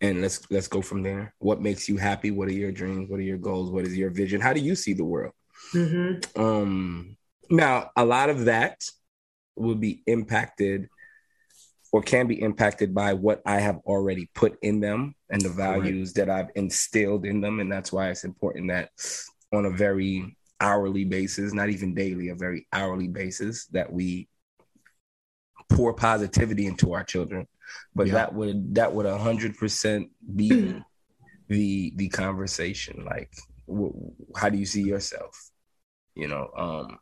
[0.00, 1.34] And let's let's go from there.
[1.38, 2.30] What makes you happy?
[2.30, 3.08] What are your dreams?
[3.08, 3.70] What are your goals?
[3.70, 4.40] What is your vision?
[4.40, 5.32] How do you see the world?
[5.72, 6.40] Mm-hmm.
[6.40, 7.16] Um
[7.48, 8.84] now a lot of that
[9.56, 10.88] will be impacted
[11.92, 16.12] or can be impacted by what I have already put in them and the values
[16.16, 16.26] right.
[16.26, 17.60] that I've instilled in them.
[17.60, 18.90] And that's why it's important that
[19.52, 24.28] on a very hourly basis, not even daily, a very hourly basis, that we
[25.70, 27.46] pour positivity into our children.
[27.94, 28.14] But yeah.
[28.14, 30.80] that would that would a hundred percent be
[31.48, 33.04] the the conversation.
[33.04, 33.32] Like,
[33.70, 35.50] wh- how do you see yourself?
[36.14, 36.98] You know, um,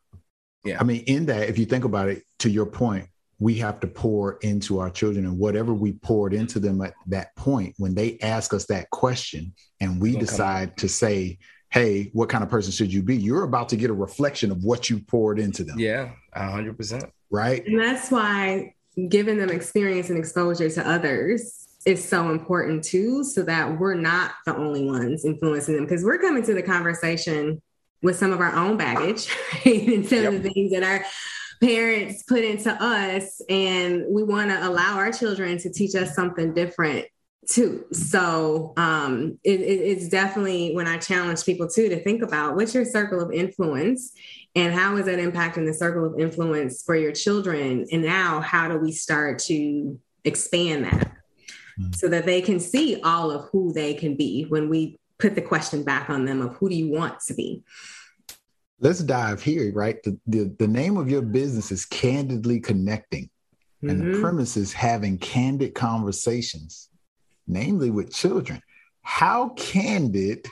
[0.64, 0.78] yeah.
[0.80, 3.06] I mean, in that, if you think about it, to your point,
[3.38, 7.34] we have to pour into our children and whatever we poured into them at that
[7.36, 11.38] point, when they ask us that question and we decide to say,
[11.70, 13.16] Hey, what kind of person should you be?
[13.16, 15.78] You're about to get a reflection of what you poured into them.
[15.78, 17.04] Yeah, hundred percent.
[17.30, 17.66] Right.
[17.66, 18.74] And that's why
[19.08, 24.32] giving them experience and exposure to others is so important too, so that we're not
[24.46, 25.84] the only ones influencing them.
[25.84, 27.60] Because we're coming to the conversation
[28.02, 29.34] with some of our own baggage
[29.66, 29.88] right?
[29.88, 30.32] and some yep.
[30.32, 31.04] of the things that our
[31.60, 36.52] parents put into us and we want to allow our children to teach us something
[36.52, 37.06] different
[37.48, 42.56] too so um, it, it, it's definitely when i challenge people too to think about
[42.56, 44.12] what's your circle of influence
[44.54, 48.68] and how is that impacting the circle of influence for your children and now how
[48.68, 51.12] do we start to expand that
[51.78, 51.92] mm-hmm.
[51.92, 55.42] so that they can see all of who they can be when we put the
[55.42, 57.62] question back on them of who do you want to be
[58.84, 60.02] let's dive here, right?
[60.02, 63.88] The, the, the name of your business is Candidly Connecting, mm-hmm.
[63.88, 64.22] and the mm-hmm.
[64.22, 66.90] premise is having candid conversations,
[67.46, 68.60] namely with children.
[69.02, 70.46] How candid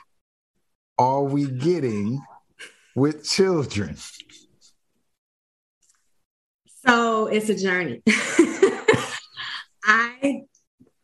[0.99, 2.23] are we getting
[2.95, 3.97] with children?
[6.85, 8.03] So it's a journey.
[9.85, 10.43] I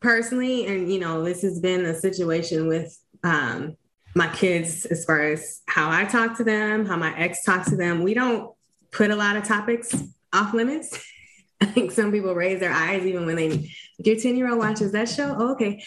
[0.01, 3.77] personally, and you know, this has been a situation with um,
[4.14, 7.77] my kids as far as how I talk to them, how my ex talks to
[7.77, 8.03] them.
[8.03, 8.53] We don't
[8.90, 9.94] put a lot of topics
[10.33, 10.98] off limits.
[11.61, 14.92] I think some people raise their eyes even when they your 10 year old watches
[14.92, 15.35] that show.
[15.37, 15.83] Oh, okay.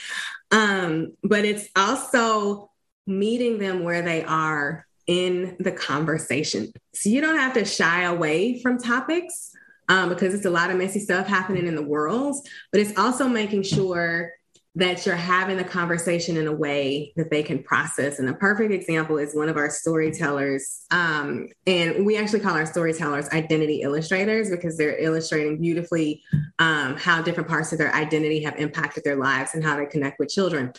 [0.52, 2.72] Um, but it's also
[3.08, 6.72] meeting them where they are in the conversation.
[6.94, 9.52] So you don't have to shy away from topics
[9.90, 12.38] um, because it's a lot of messy stuff happening in the world,
[12.72, 14.32] but it's also making sure
[14.76, 18.20] that you're having the conversation in a way that they can process.
[18.20, 20.86] And a perfect example is one of our storytellers.
[20.92, 26.24] Um, and we actually call our storytellers identity illustrators because they're illustrating beautifully
[26.60, 30.20] um, how different parts of their identity have impacted their lives and how they connect
[30.20, 30.72] with children.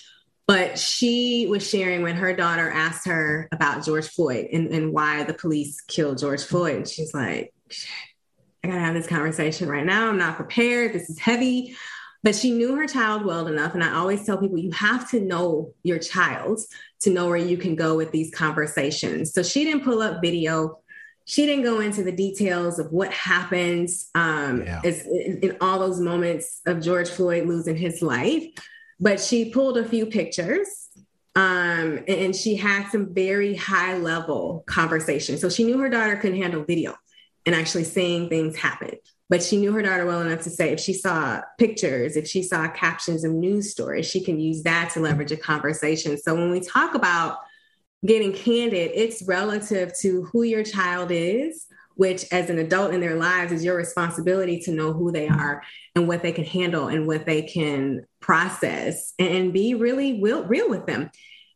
[0.47, 5.23] But she was sharing when her daughter asked her about George Floyd and, and why
[5.23, 6.77] the police killed George Floyd.
[6.77, 7.55] And she's like,
[8.65, 10.09] I gotta have this conversation right now.
[10.09, 10.93] I'm not prepared.
[10.93, 11.77] This is heavy.
[12.25, 13.75] But she knew her child well enough.
[13.75, 16.61] And I always tell people you have to know your child
[17.01, 19.33] to know where you can go with these conversations.
[19.33, 20.79] So she didn't pull up video.
[21.25, 24.81] She didn't go into the details of what happens um, yeah.
[24.85, 28.45] is, in, in all those moments of George Floyd losing his life.
[29.03, 30.89] But she pulled a few pictures
[31.35, 35.41] um, and she had some very high level conversations.
[35.41, 36.95] So she knew her daughter couldn't handle video
[37.45, 38.93] and actually seeing things happen.
[39.29, 42.45] But she knew her daughter well enough to say if she saw pictures, if she
[42.45, 46.17] saw captions of news stories, she can use that to leverage a conversation.
[46.17, 47.39] So when we talk about
[48.07, 53.17] getting candid, it's relative to who your child is, which as an adult in their
[53.17, 55.63] lives is your responsibility to know who they are
[55.95, 60.69] and what they can handle and what they can process and be really real, real
[60.69, 61.11] with them.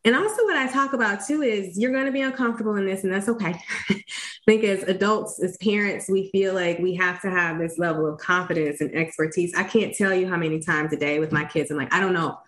[0.05, 3.03] And also, what I talk about too is you're going to be uncomfortable in this,
[3.03, 3.61] and that's okay.
[3.91, 4.03] I
[4.47, 8.21] think as adults, as parents, we feel like we have to have this level of
[8.21, 9.53] confidence and expertise.
[9.57, 11.99] I can't tell you how many times a day with my kids, I'm like, I
[11.99, 12.39] don't know,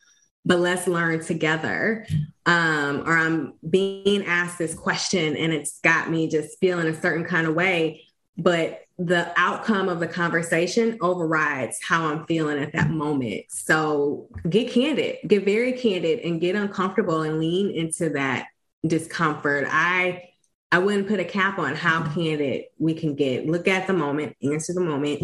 [0.44, 2.07] but let's learn together.
[2.46, 7.24] Um, or I'm being asked this question, and it's got me just feeling a certain
[7.24, 8.03] kind of way.
[8.37, 13.44] But the outcome of the conversation overrides how I'm feeling at that moment.
[13.48, 18.46] So get candid, get very candid and get uncomfortable and lean into that
[18.87, 19.66] discomfort.
[19.68, 20.24] I
[20.70, 23.46] I wouldn't put a cap on how candid we can get.
[23.46, 25.22] Look at the moment, answer the moment,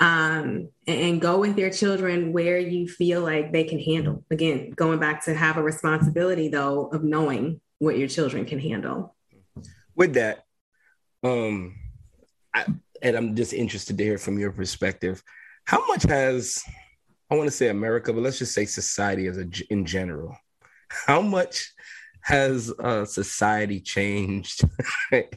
[0.00, 4.24] um, and, go with your children where you feel like they can handle.
[4.30, 9.16] Again, going back to have a responsibility though of knowing what your children can handle.
[9.96, 10.44] With that,
[11.24, 11.74] um,
[12.54, 12.66] I,
[13.02, 15.22] and I'm just interested to hear from your perspective.
[15.64, 16.62] How much has
[17.30, 20.36] I want to say America, but let's just say society as a in general.
[20.88, 21.72] How much
[22.22, 24.62] has uh, society changed,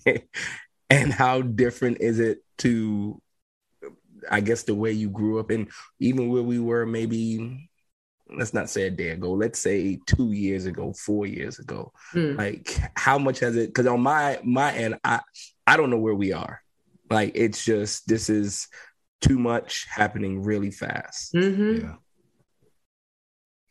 [0.89, 3.21] and how different is it to,
[4.29, 7.69] I guess, the way you grew up, and even where we were maybe
[8.33, 12.37] let's not say a day ago let's say two years ago four years ago mm.
[12.37, 15.19] like how much has it because on my my end i
[15.67, 16.61] i don't know where we are
[17.09, 18.69] like it's just this is
[19.21, 21.33] too much happening really fast.
[21.33, 21.85] Mm-hmm.
[21.85, 21.95] Yeah.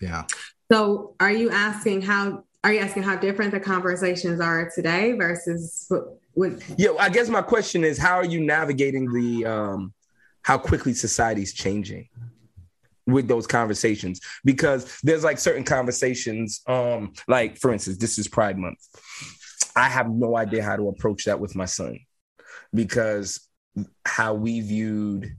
[0.01, 0.25] Yeah.
[0.73, 5.87] So are you asking how are you asking how different the conversations are today versus
[5.89, 9.93] what, what Yeah, I guess my question is how are you navigating the um
[10.43, 12.09] how quickly society's changing?
[13.07, 18.57] with those conversations because there's like certain conversations um like for instance this is pride
[18.57, 18.79] month
[19.75, 21.99] i have no idea how to approach that with my son
[22.73, 23.49] because
[24.05, 25.35] how we viewed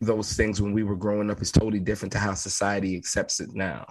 [0.00, 3.50] those things when we were growing up is totally different to how society accepts it
[3.54, 3.86] now.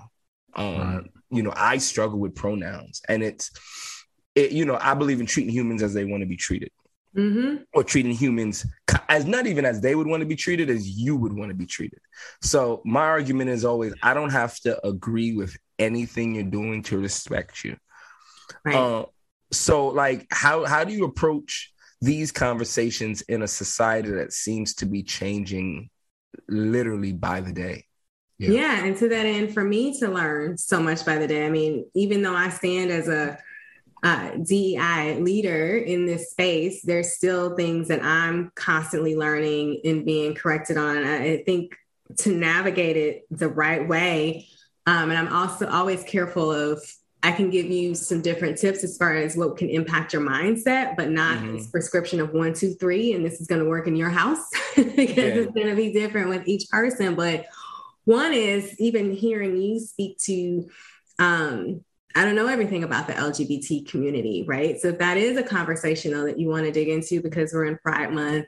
[0.56, 1.04] Um, right.
[1.30, 3.50] You know, I struggle with pronouns, and it's,
[4.36, 6.70] it, you know, I believe in treating humans as they want to be treated,
[7.16, 7.64] mm-hmm.
[7.74, 8.66] or treating humans
[9.10, 11.56] as not even as they would want to be treated, as you would want to
[11.56, 12.00] be treated.
[12.42, 16.98] So my argument is always, I don't have to agree with anything you're doing to
[16.98, 17.78] respect you.
[18.64, 18.76] Right.
[18.76, 19.06] Uh,
[19.52, 24.86] so, like, how how do you approach these conversations in a society that seems to
[24.86, 25.90] be changing
[26.50, 27.86] literally by the day.
[28.40, 28.50] Yeah.
[28.50, 28.86] yeah.
[28.86, 31.86] And to that end, for me to learn so much by the day, I mean,
[31.94, 33.38] even though I stand as a
[34.04, 40.34] uh, DEI leader in this space, there's still things that I'm constantly learning and being
[40.34, 41.04] corrected on.
[41.04, 41.76] I think
[42.18, 44.48] to navigate it the right way,
[44.88, 46.82] um, and I'm also always careful of
[47.24, 50.98] I can give you some different tips as far as what can impact your mindset,
[50.98, 51.54] but not mm-hmm.
[51.54, 54.50] this prescription of one, two, three, and this is going to work in your house
[54.76, 55.24] because yeah.
[55.24, 57.14] it's going to be different with each person.
[57.14, 57.46] But
[58.06, 60.68] one is even hearing you speak to,
[61.20, 61.84] um,
[62.16, 64.80] I don't know everything about the LGBT community, right?
[64.80, 67.66] So if that is a conversation though that you want to dig into because we're
[67.66, 68.46] in Pride Month,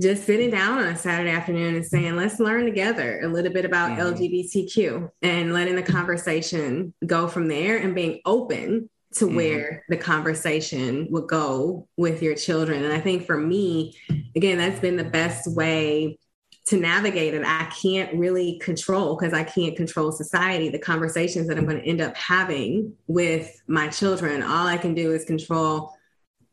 [0.00, 3.64] just sitting down on a Saturday afternoon and saying, let's learn together a little bit
[3.64, 3.98] about.
[3.98, 9.36] LGBTQ and letting the conversation go from there and being open to mm-hmm.
[9.36, 12.84] where the conversation would go with your children.
[12.84, 13.94] And I think for me,
[14.34, 16.18] again, that's been the best way
[16.66, 17.42] to navigate it.
[17.44, 21.88] I can't really control because I can't control society, the conversations that I'm going to
[21.88, 24.42] end up having with my children.
[24.42, 25.92] All I can do is control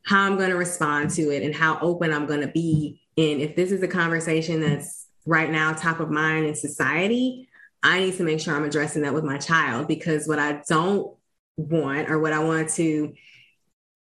[0.04, 3.40] how I'm going to respond to it and how open I'm going to be and
[3.40, 7.48] if this is a conversation that's right now top of mind in society,
[7.82, 11.14] I need to make sure I'm addressing that with my child because what I don't
[11.56, 13.12] want or what I want to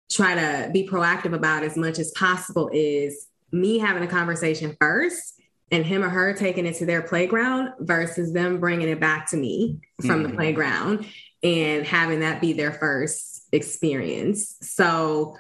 [0.10, 5.33] try to be proactive about as much as possible is me having a conversation first
[5.74, 9.36] and him or her taking it to their playground versus them bringing it back to
[9.36, 10.30] me from mm-hmm.
[10.30, 11.06] the playground
[11.42, 14.56] and having that be their first experience.
[14.62, 15.36] So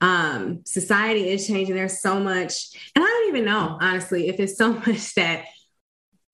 [0.00, 1.74] um society is changing.
[1.74, 5.46] There's so much and i don't even know honestly if it's so much that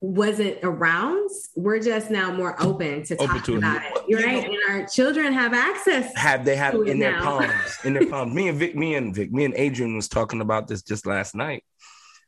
[0.00, 4.44] wasn't around we're just now more open to open talking to about it, it right?
[4.44, 8.34] And our children have access have they have in their palms in their palms.
[8.34, 11.36] Me and vic me and vic me and adrian was talking about this just last
[11.36, 11.62] night.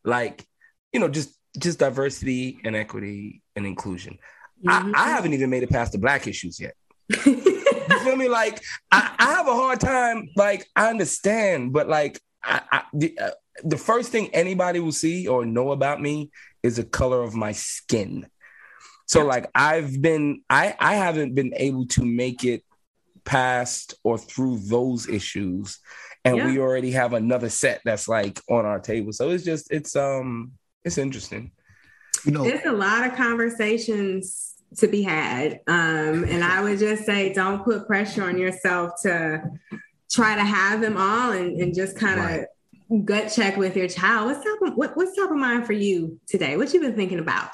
[0.04, 0.46] Like
[0.94, 4.18] you know just just diversity and equity and inclusion
[4.64, 4.94] mm-hmm.
[4.94, 6.74] I, I haven't even made it past the black issues yet
[7.26, 8.28] you feel me?
[8.28, 10.28] Like I, I, have a hard time.
[10.36, 13.30] Like I understand, but like I, I the, uh,
[13.62, 16.30] the first thing anybody will see or know about me
[16.62, 18.26] is the color of my skin.
[19.06, 22.62] So like I've been I I haven't been able to make it
[23.24, 25.78] past or through those issues
[26.24, 26.46] and yeah.
[26.46, 29.12] we already have another set that's like on our table.
[29.12, 30.52] So it's just it's um
[30.84, 31.50] it's interesting.
[32.24, 35.60] You know, there's a lot of conversations to be had.
[35.66, 39.42] Um, and I would just say, don't put pressure on yourself to
[40.10, 43.04] try to have them all and, and just kind of right.
[43.04, 44.26] gut check with your child.
[44.26, 46.56] What's top of, what, what's top of mind for you today?
[46.56, 47.50] What you been thinking about?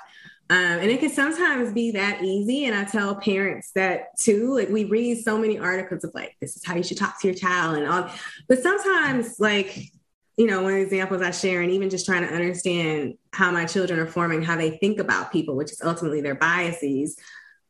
[0.49, 2.65] Um, and it can sometimes be that easy.
[2.65, 4.57] And I tell parents that too.
[4.57, 7.29] Like we read so many articles of like, this is how you should talk to
[7.29, 8.11] your child and all.
[8.49, 9.93] But sometimes like
[10.41, 13.51] you know, one of the examples I share, and even just trying to understand how
[13.51, 17.19] my children are forming how they think about people, which is ultimately their biases,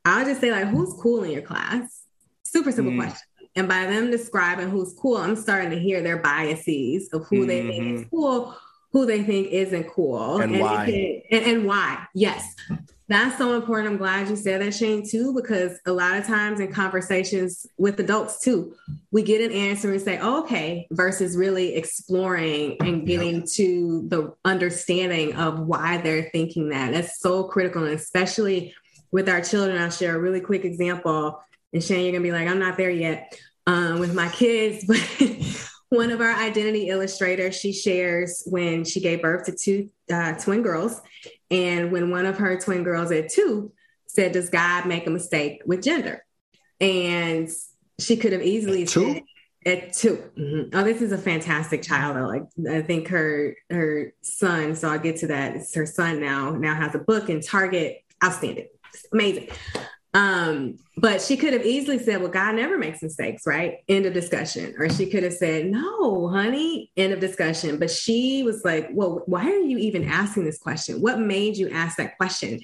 [0.04, 2.04] I'll just say, like, who's cool in your class?
[2.44, 2.98] Super simple mm.
[2.98, 3.26] question.
[3.56, 7.46] And by them describing who's cool, I'm starting to hear their biases of who mm-hmm.
[7.48, 8.16] they think is mm-hmm.
[8.16, 8.56] cool,
[8.92, 10.86] who they think isn't cool, and, and why.
[10.86, 12.06] Can, and, and why.
[12.14, 12.54] Yes.
[13.10, 13.90] That's so important.
[13.90, 17.98] I'm glad you said that, Shane, too, because a lot of times in conversations with
[17.98, 18.76] adults, too,
[19.10, 24.32] we get an answer and say, oh, okay, versus really exploring and getting to the
[24.44, 26.92] understanding of why they're thinking that.
[26.92, 27.82] That's so critical.
[27.82, 28.72] And especially
[29.10, 31.42] with our children, I'll share a really quick example.
[31.72, 33.36] And Shane, you're going to be like, I'm not there yet
[33.66, 34.84] um, with my kids.
[35.90, 40.34] But one of our identity illustrators, she shares when she gave birth to two uh,
[40.34, 41.00] twin girls
[41.50, 43.72] and when one of her twin girls at two
[44.06, 46.24] said, Does God make a mistake with gender?
[46.80, 47.48] And
[47.98, 49.14] she could have easily at two?
[49.14, 49.22] said,
[49.66, 50.78] at 2 mm-hmm.
[50.78, 52.16] Oh, this is a fantastic child.
[52.16, 52.26] Though.
[52.26, 54.74] Like I think her her son.
[54.74, 55.56] So I'll get to that.
[55.56, 56.52] It's her son now.
[56.52, 58.02] Now has a book in Target.
[58.22, 58.68] Outstanding.
[58.92, 59.48] It's amazing.
[60.12, 63.78] Um, but she could have easily said, Well, God never makes mistakes, right?
[63.88, 64.74] End of discussion.
[64.78, 67.78] Or she could have said, No, honey, end of discussion.
[67.78, 71.00] But she was like, Well, why are you even asking this question?
[71.00, 72.60] What made you ask that question?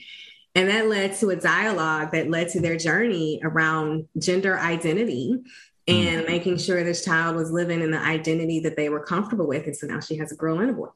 [0.57, 5.39] And that led to a dialogue that led to their journey around gender identity
[5.87, 6.27] and mm-hmm.
[6.27, 9.67] making sure this child was living in the identity that they were comfortable with.
[9.67, 10.89] And so now she has a girl and a boy.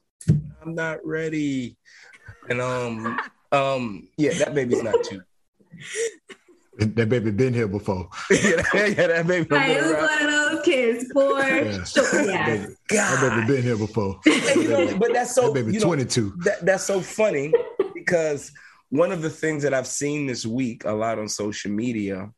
[0.61, 1.77] I'm not ready.
[2.49, 3.19] And um
[3.51, 5.21] um yeah, that baby's not two.
[6.81, 8.09] That baby been here before.
[8.31, 8.39] yeah,
[8.73, 9.55] yeah, that baby.
[9.55, 11.39] Hey, it was one of those kids, boy.
[11.39, 11.83] yeah.
[11.83, 12.25] Sure, yeah.
[12.25, 14.19] That, baby, that baby been here before.
[14.25, 15.47] you know, but that's so.
[15.47, 16.33] That baby, you know, 22.
[16.39, 17.53] That, that's so funny
[17.93, 18.51] because
[18.89, 22.31] one of the things that I've seen this week a lot on social media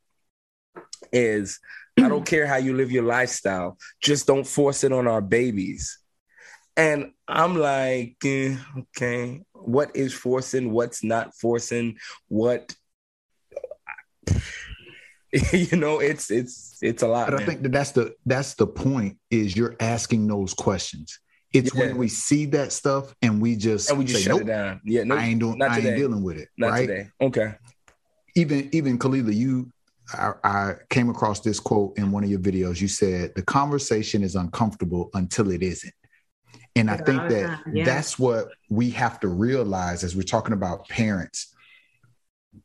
[1.14, 1.62] is
[1.98, 6.00] I don't care how you live your lifestyle, just don't force it on our babies.
[6.76, 10.72] And I'm like, eh, okay, what is forcing?
[10.72, 11.98] What's not forcing?
[12.28, 12.76] What
[15.52, 17.28] you know, it's it's it's a lot.
[17.28, 17.44] But man.
[17.44, 21.20] I think that that's the that's the point is you're asking those questions.
[21.54, 21.82] It's yeah.
[21.82, 24.48] when we see that stuff and we just and we just say, shut nope, it
[24.48, 24.82] down.
[24.84, 25.62] Yeah, no, I ain't doing.
[25.62, 26.50] I ain't dealing with it.
[26.58, 26.88] Not right?
[26.88, 27.10] today.
[27.22, 27.56] Okay.
[28.36, 29.72] Even even Kalila, you,
[30.14, 32.82] I, I came across this quote in one of your videos.
[32.82, 35.94] You said the conversation is uncomfortable until it isn't.
[36.76, 37.86] And I think that yeah.
[37.86, 41.53] that's what we have to realize as we're talking about parents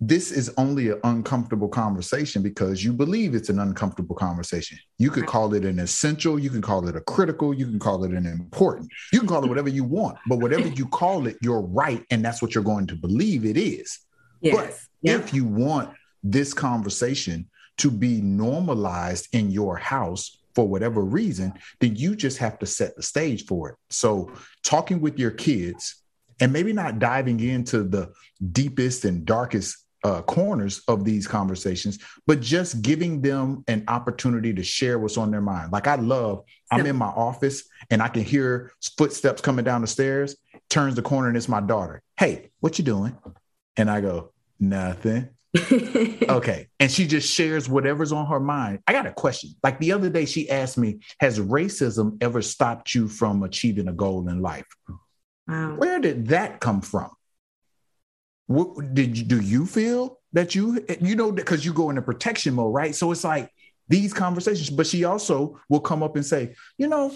[0.00, 4.78] this is only an uncomfortable conversation because you believe it's an uncomfortable conversation.
[4.98, 8.04] You could call it an essential, you can call it a critical, you can call
[8.04, 11.36] it an important, you can call it whatever you want, but whatever you call it,
[11.42, 12.04] you're right.
[12.10, 13.98] And that's what you're going to believe it is.
[14.40, 14.54] Yes.
[14.54, 15.20] But yep.
[15.20, 15.90] if you want
[16.22, 22.58] this conversation to be normalized in your house for whatever reason, then you just have
[22.58, 23.76] to set the stage for it.
[23.90, 24.32] So,
[24.62, 26.02] talking with your kids
[26.40, 28.12] and maybe not diving into the
[28.52, 34.62] deepest and darkest uh, corners of these conversations, but just giving them an opportunity to
[34.62, 35.72] share what's on their mind.
[35.72, 39.86] Like I love, I'm in my office and I can hear footsteps coming down the
[39.86, 40.36] stairs.
[40.70, 42.02] Turns the corner and it's my daughter.
[42.16, 43.16] Hey, what you doing?
[43.76, 45.30] And I go, nothing.
[45.72, 46.68] okay.
[46.78, 48.80] And she just shares whatever's on her mind.
[48.86, 49.50] I got a question.
[49.62, 53.92] Like the other day, she asked me, Has racism ever stopped you from achieving a
[53.92, 54.66] goal in life?
[55.48, 55.76] Wow.
[55.76, 57.10] Where did that come from?
[58.48, 62.54] what did you do you feel that you you know because you go into protection
[62.54, 63.50] mode right so it's like
[63.88, 67.14] these conversations but she also will come up and say you know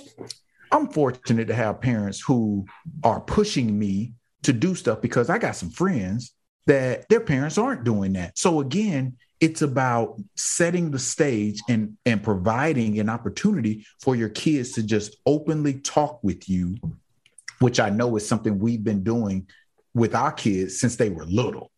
[0.70, 2.64] i'm fortunate to have parents who
[3.02, 4.12] are pushing me
[4.42, 6.34] to do stuff because i got some friends
[6.66, 12.22] that their parents aren't doing that so again it's about setting the stage and and
[12.22, 16.76] providing an opportunity for your kids to just openly talk with you
[17.62, 19.46] which i know is something we've been doing
[19.94, 21.70] with our kids since they were little.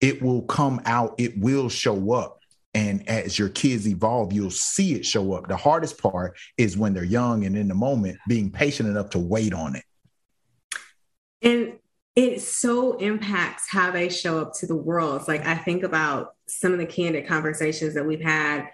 [0.00, 2.38] It will come out, it will show up.
[2.74, 5.46] And as your kids evolve, you'll see it show up.
[5.46, 9.18] The hardest part is when they're young and in the moment, being patient enough to
[9.18, 9.84] wait on it.
[11.40, 11.74] And
[12.16, 15.20] it so impacts how they show up to the world.
[15.20, 18.68] It's like I think about some of the candid conversations that we've had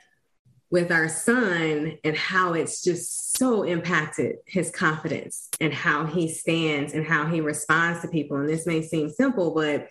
[0.71, 6.93] with our son and how it's just so impacted his confidence and how he stands
[6.93, 8.37] and how he responds to people.
[8.37, 9.89] And this may seem simple, but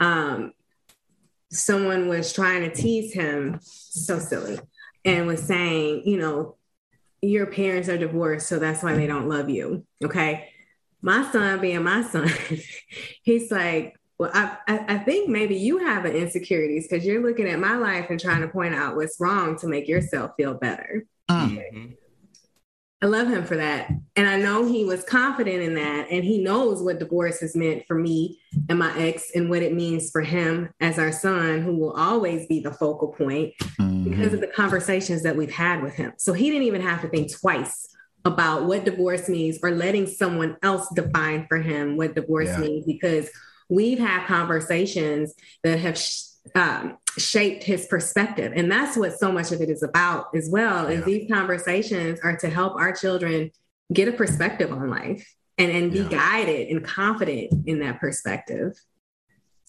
[0.00, 0.52] um,
[1.50, 4.58] someone was trying to tease him, so silly,
[5.04, 6.56] and was saying, you know,
[7.20, 9.84] your parents are divorced, so that's why they don't love you.
[10.02, 10.48] Okay.
[11.02, 12.30] My son, being my son,
[13.22, 17.58] he's like, well, I, I think maybe you have an insecurities because you're looking at
[17.58, 21.04] my life and trying to point out what's wrong to make yourself feel better.
[21.30, 21.92] Mm-hmm.
[23.02, 23.90] I love him for that.
[24.14, 26.08] And I know he was confident in that.
[26.10, 28.38] And he knows what divorce has meant for me
[28.68, 32.46] and my ex and what it means for him as our son, who will always
[32.46, 34.10] be the focal point mm-hmm.
[34.10, 36.12] because of the conversations that we've had with him.
[36.18, 37.88] So he didn't even have to think twice
[38.26, 42.58] about what divorce means or letting someone else define for him what divorce yeah.
[42.58, 43.30] means because
[43.70, 45.32] we've had conversations
[45.64, 46.24] that have sh-
[46.54, 48.52] um, shaped his perspective.
[48.54, 50.98] And that's what so much of it is about as well, yeah.
[50.98, 53.50] is these conversations are to help our children
[53.92, 56.08] get a perspective on life and, and be yeah.
[56.08, 58.80] guided and confident in that perspective.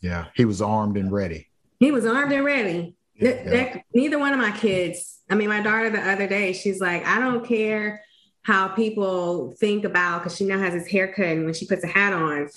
[0.01, 1.49] Yeah, he was armed and ready.
[1.79, 2.95] He was armed and ready.
[3.15, 3.43] Yeah.
[3.49, 7.05] That, neither one of my kids, I mean, my daughter the other day, she's like,
[7.05, 8.01] I don't care
[8.43, 11.87] how people think about, because she now has this haircut and when she puts a
[11.87, 12.49] hat on,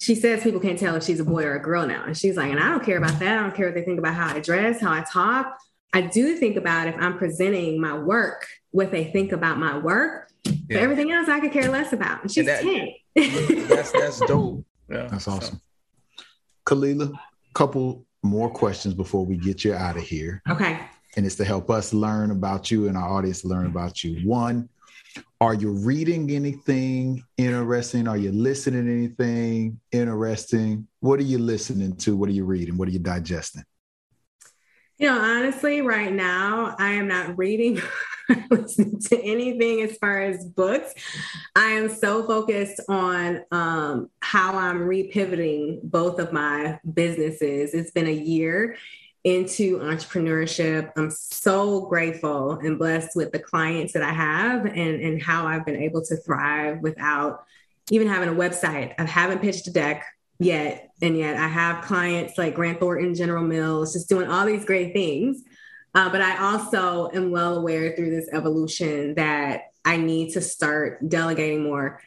[0.00, 2.04] she says people can't tell if she's a boy or a girl now.
[2.04, 3.38] And she's like, and I don't care about that.
[3.38, 5.58] I don't care what they think about how I dress, how I talk.
[5.92, 10.30] I do think about if I'm presenting my work, what they think about my work.
[10.44, 10.52] Yeah.
[10.68, 12.22] But everything else I could care less about.
[12.22, 12.62] And she's and that,
[13.16, 13.68] 10.
[13.68, 14.64] that's that's dope.
[14.90, 15.06] Yeah.
[15.06, 15.60] That's awesome.
[16.66, 17.16] Kalila,
[17.54, 20.42] couple more questions before we get you out of here.
[20.50, 20.80] Okay.
[21.16, 24.28] And it's to help us learn about you and our audience learn about you.
[24.28, 24.68] One,
[25.40, 28.08] are you reading anything interesting?
[28.08, 30.88] Are you listening to anything interesting?
[31.00, 32.16] What are you listening to?
[32.16, 32.76] What are you reading?
[32.76, 33.64] What are you digesting?
[34.98, 37.80] You know, honestly, right now, I am not reading
[38.28, 40.94] to anything as far as books.
[41.56, 47.74] I am so focused on um, how I'm repivoting both of my businesses.
[47.74, 48.76] It's been a year
[49.24, 50.92] into entrepreneurship.
[50.96, 55.64] I'm so grateful and blessed with the clients that I have and, and how I've
[55.64, 57.44] been able to thrive without
[57.90, 58.94] even having a website.
[58.98, 60.04] I haven't pitched a deck
[60.38, 60.90] yet.
[61.00, 64.92] And yet I have clients like Grant Thornton, General Mills, just doing all these great
[64.92, 65.42] things.
[65.94, 71.08] Uh, but I also am well aware through this evolution that I need to start
[71.08, 72.00] delegating more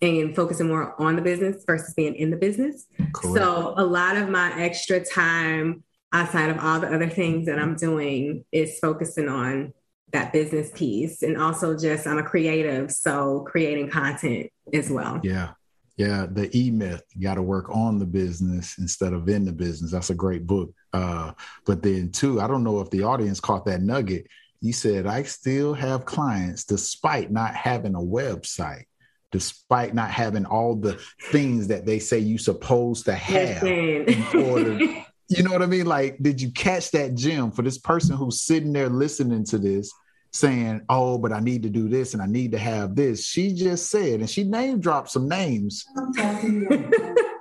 [0.00, 2.86] and focusing more on the business versus being in the business.
[3.22, 5.84] So a lot of my extra time
[6.14, 9.74] outside of all the other things that I'm doing is focusing on
[10.12, 15.20] that business piece and also just I'm a creative, so creating content as well.
[15.22, 15.50] Yeah.
[15.96, 17.04] Yeah, the E Myth.
[17.14, 19.92] You got to work on the business instead of in the business.
[19.92, 20.74] That's a great book.
[20.92, 21.32] Uh,
[21.66, 24.26] but then, too, I don't know if the audience caught that nugget.
[24.60, 28.86] You said, I still have clients despite not having a website,
[29.30, 31.00] despite not having all the
[31.30, 35.86] things that they say you're supposed to have in order you know what I mean?
[35.86, 39.92] Like, did you catch that gem for this person who's sitting there listening to this,
[40.32, 43.54] saying, "Oh, but I need to do this and I need to have this." She
[43.54, 45.84] just said, and she name dropped some names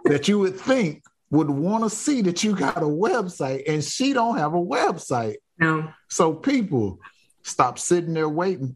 [0.06, 1.04] that you would think
[1.34, 5.38] would want to see that you got a website, and she don't have a website.
[5.58, 5.90] No.
[6.10, 7.00] So people,
[7.42, 8.76] stop sitting there waiting.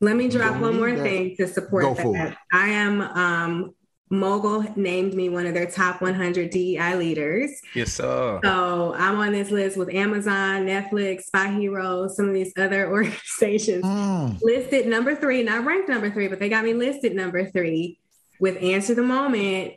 [0.00, 1.02] Let me drop one more that.
[1.02, 2.38] thing to support Go that.
[2.50, 3.74] I am um,
[4.10, 7.62] Mogul named me one of their top 100 DEI leaders.
[7.74, 8.40] Yes, sir.
[8.42, 13.84] So I'm on this list with Amazon, Netflix, Spy Hero, some of these other organizations.
[13.84, 14.42] Mm.
[14.42, 18.00] Listed number three, not ranked number three, but they got me listed number three
[18.40, 19.74] with Answer the Moment.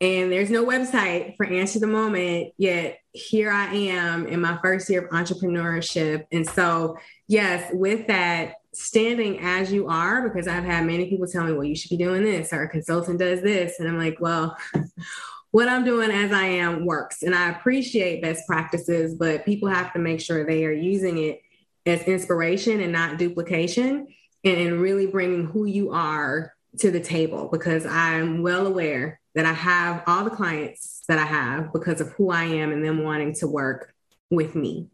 [0.00, 4.88] And there's no website for Answer the Moment, yet here I am in my first
[4.88, 6.26] year of entrepreneurship.
[6.30, 11.44] And so, yes, with that, standing as you are because I've had many people tell
[11.44, 13.80] me, well, you should be doing this, or a consultant does this.
[13.80, 14.56] And I'm like, well,
[15.50, 17.22] what I'm doing as I am works.
[17.22, 21.40] And I appreciate best practices, but people have to make sure they are using it
[21.86, 24.08] as inspiration and not duplication
[24.42, 29.46] and, and really bringing who you are to the table because I'm well aware that
[29.46, 33.02] I have all the clients that I have because of who I am and them
[33.02, 33.94] wanting to work
[34.30, 34.88] with me.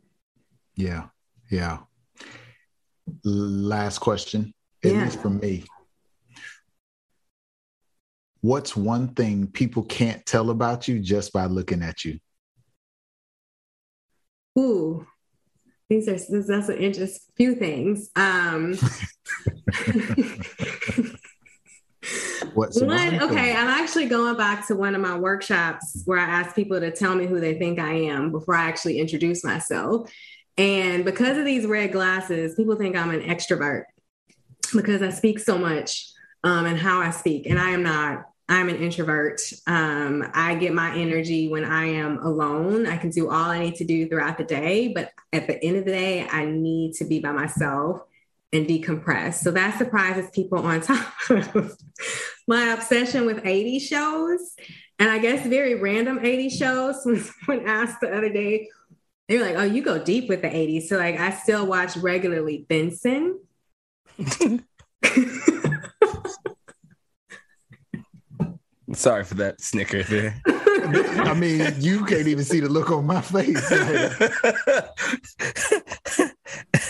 [0.76, 1.06] Yeah.
[1.50, 1.78] Yeah.
[3.24, 4.54] Last question,
[4.84, 5.04] at yeah.
[5.04, 5.64] least from me.
[8.42, 12.18] What's one thing people can't tell about you just by looking at you?
[14.58, 15.06] Ooh,
[15.88, 16.12] these are
[16.46, 18.10] that's an interesting few things.
[18.16, 18.78] Um,
[22.54, 23.22] What's one?
[23.22, 26.90] Okay, I'm actually going back to one of my workshops where I ask people to
[26.90, 30.10] tell me who they think I am before I actually introduce myself.
[30.58, 33.84] And because of these red glasses, people think I'm an extrovert
[34.74, 36.10] because I speak so much
[36.44, 38.26] um, and how I speak, and I am not.
[38.48, 39.40] I'm an introvert.
[39.68, 42.84] Um, I get my energy when I am alone.
[42.84, 45.76] I can do all I need to do throughout the day, but at the end
[45.76, 48.02] of the day, I need to be by myself
[48.52, 49.34] and decompress.
[49.34, 51.76] So that surprises people on top of
[52.48, 54.56] my obsession with 80 shows.
[54.98, 57.30] And I guess very random 80 shows.
[57.46, 58.68] When asked the other day,
[59.30, 60.88] they were like, oh, you go deep with the 80s.
[60.88, 63.38] So like I still watch regularly Benson.
[68.92, 70.42] Sorry for that snicker there.
[70.48, 73.70] I mean, you can't even see the look on my face.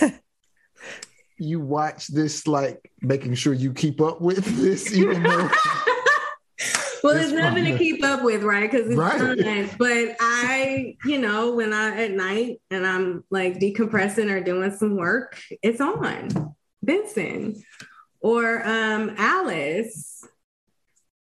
[1.37, 5.47] you watch this like making sure you keep up with this, even though.
[7.03, 8.69] Well, there's nothing to keep up with, right?
[8.69, 9.19] Because it's right.
[9.19, 9.69] fun.
[9.77, 14.95] But I, you know, when I at night and I'm like decompressing or doing some
[14.97, 17.63] work, it's on Benson
[18.21, 20.23] or um Alice.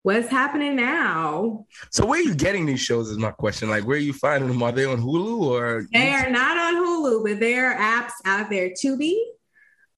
[0.02, 1.66] What's happening now?
[1.90, 3.10] So where are you getting these shows?
[3.10, 3.68] Is my question.
[3.68, 4.62] Like, where are you finding them?
[4.62, 5.86] Are they on Hulu or?
[5.92, 8.70] They are not on Hulu, but there are apps out there.
[8.70, 9.14] Tubi,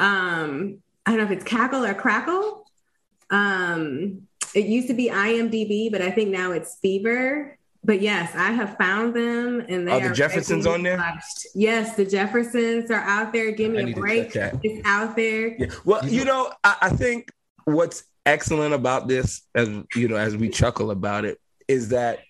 [0.00, 2.66] um, I don't know if it's Cackle or Crackle.
[3.30, 7.54] Um, it used to be IMDb, but I think now it's Freevee.
[7.84, 10.98] But yes, I have found them, and they oh, are the Jeffersons on there.
[10.98, 11.48] Watched.
[11.54, 13.50] Yes, the Jeffersons are out there.
[13.50, 14.36] Give me a break.
[14.36, 15.56] It's out there.
[15.58, 15.66] Yeah.
[15.84, 17.32] Well, you know, I, I think
[17.64, 22.20] what's excellent about this, as you know, as we chuckle about it, is that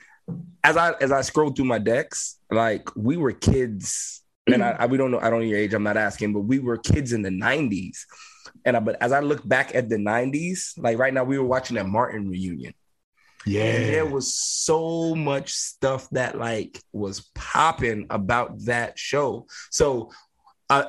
[0.64, 4.86] as I as I scroll through my decks, like we were kids and I, I,
[4.86, 7.12] we don't know, I don't know your age, I'm not asking, but we were kids
[7.12, 7.98] in the 90s.
[8.64, 11.44] And I, but as I look back at the 90s, like right now, we were
[11.44, 12.74] watching that Martin reunion.
[13.46, 13.64] Yeah.
[13.64, 19.46] And there was so much stuff that like was popping about that show.
[19.70, 20.10] So
[20.68, 20.84] uh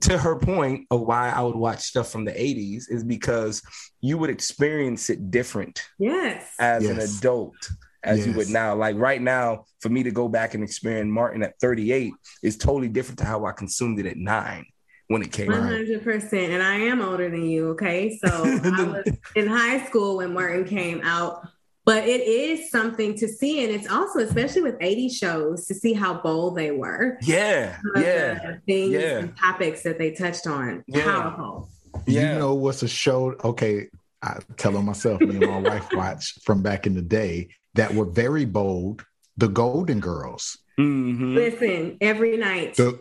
[0.00, 3.62] to her point of why I would watch stuff from the 80s is because
[4.00, 5.82] you would experience it different.
[5.98, 6.52] Yes.
[6.58, 6.92] As yes.
[6.92, 7.70] an adult
[8.04, 8.26] as yes.
[8.26, 8.74] you would now.
[8.74, 12.12] Like right now, for me to go back and experience Martin at 38
[12.42, 14.66] is totally different to how I consumed it at nine
[15.08, 16.04] when it came 100%.
[16.06, 16.32] Out.
[16.32, 17.70] And I am older than you.
[17.70, 18.18] Okay.
[18.24, 21.46] So I was in high school when Martin came out.
[21.84, 23.64] But it is something to see.
[23.64, 27.16] And it's also, especially with 80 shows, to see how bold they were.
[27.22, 27.78] Yeah.
[27.96, 28.58] Yeah.
[28.66, 29.18] things yeah.
[29.20, 30.84] and topics that they touched on.
[30.86, 31.04] Yeah.
[31.04, 31.70] Powerful.
[32.06, 32.34] Yeah.
[32.34, 33.34] You know what's a show?
[33.42, 33.88] Okay.
[34.22, 37.94] I tell them myself, me and my wife watch from back in the day that
[37.94, 39.06] were very bold,
[39.38, 40.58] the Golden Girls.
[40.78, 41.34] Mm-hmm.
[41.36, 42.76] Listen, every night.
[42.76, 42.98] The,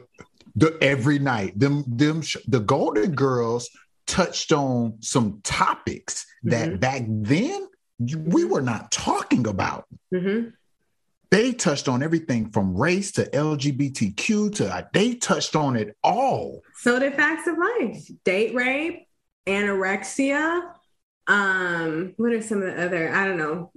[0.57, 3.69] the every night, them them the Golden Girls
[4.07, 6.77] touched on some topics that mm-hmm.
[6.77, 7.67] back then
[7.99, 9.85] we were not talking about.
[10.13, 10.49] Mm-hmm.
[11.29, 16.61] They touched on everything from race to LGBTQ to uh, they touched on it all.
[16.77, 19.07] So did facts of life, date rape,
[19.45, 20.73] anorexia,
[21.27, 23.69] um what are some of the other i don't know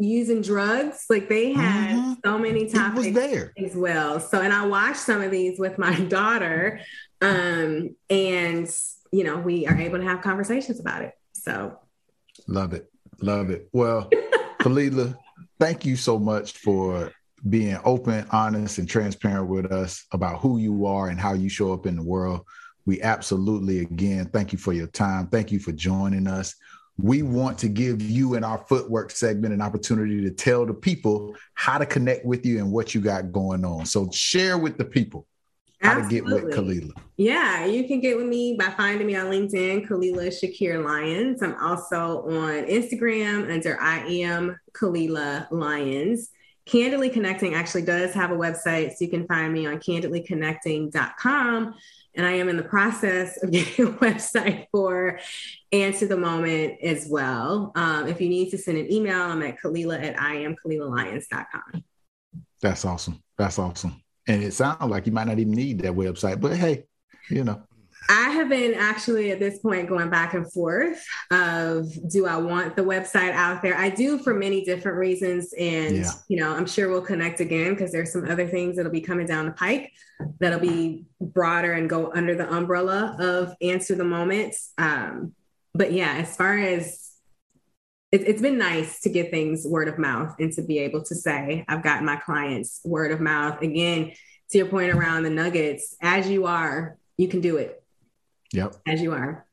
[0.00, 2.12] using drugs like they had mm-hmm.
[2.24, 3.52] so many topics there.
[3.64, 4.18] as well.
[4.18, 6.80] So and i watched some of these with my daughter
[7.22, 8.68] um and
[9.12, 11.12] you know we are able to have conversations about it.
[11.32, 11.78] So.
[12.48, 12.90] Love it.
[13.20, 13.68] Love it.
[13.72, 14.10] Well
[14.60, 15.16] Kalila,
[15.60, 17.12] thank you so much for
[17.48, 21.72] being open honest and transparent with us about who you are and how you show
[21.72, 22.40] up in the world.
[22.84, 25.28] We absolutely again thank you for your time.
[25.28, 26.56] Thank you for joining us
[26.98, 31.34] we want to give you in our footwork segment an opportunity to tell the people
[31.54, 33.84] how to connect with you and what you got going on.
[33.84, 35.26] So share with the people
[35.82, 36.30] how Absolutely.
[36.30, 36.92] to get with Kalila.
[37.18, 41.42] Yeah, you can get with me by finding me on LinkedIn, Kalila Shakir Lyons.
[41.42, 46.30] I'm also on Instagram under I am Kalila Lyons.
[46.64, 51.74] Candidly Connecting actually does have a website, so you can find me on candidlyconnecting.com
[52.16, 55.20] and I am in the process of getting a website for
[55.72, 57.72] Answer the Moment as well.
[57.74, 61.84] Um, if you need to send an email, I'm at Kalila at iamkalilalyons.com.
[62.62, 63.22] That's awesome.
[63.36, 64.02] That's awesome.
[64.26, 66.84] And it sounds like you might not even need that website, but hey,
[67.28, 67.62] you know.
[68.08, 72.76] I have been actually at this point going back and forth of do I want
[72.76, 73.76] the website out there?
[73.76, 75.52] I do for many different reasons.
[75.58, 76.10] And, yeah.
[76.28, 79.26] you know, I'm sure we'll connect again because there's some other things that'll be coming
[79.26, 79.92] down the pike
[80.40, 84.72] that'll be broader and go under the umbrella of answer the moments.
[84.78, 85.34] Um,
[85.74, 87.10] but yeah, as far as
[88.12, 91.14] it, it's been nice to get things word of mouth and to be able to
[91.14, 93.62] say, I've got my clients word of mouth.
[93.62, 94.12] Again,
[94.50, 97.82] to your point around the nuggets, as you are, you can do it
[98.56, 98.74] Yep.
[98.88, 99.46] As you are.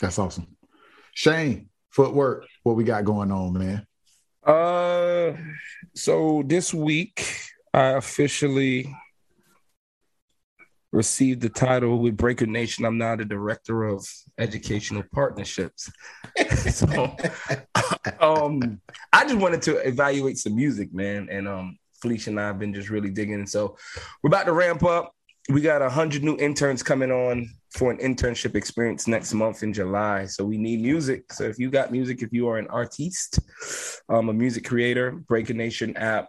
[0.00, 0.56] That's awesome.
[1.12, 3.86] Shane, footwork, what we got going on, man?
[4.42, 5.32] Uh
[5.94, 7.22] so this week
[7.74, 8.96] I officially
[10.90, 12.86] received the title with Breaker Nation.
[12.86, 15.92] I'm now the director of educational partnerships.
[16.70, 17.14] so
[18.20, 18.80] um
[19.12, 21.28] I just wanted to evaluate some music, man.
[21.30, 23.46] And um Felicia and I have been just really digging.
[23.46, 23.76] So
[24.22, 25.12] we're about to ramp up.
[25.48, 29.72] We got a hundred new interns coming on for an internship experience next month in
[29.72, 30.26] July.
[30.26, 31.32] So we need music.
[31.32, 33.38] So if you got music, if you are an artiste,
[34.08, 36.28] um, a music creator, Breaker Nation app,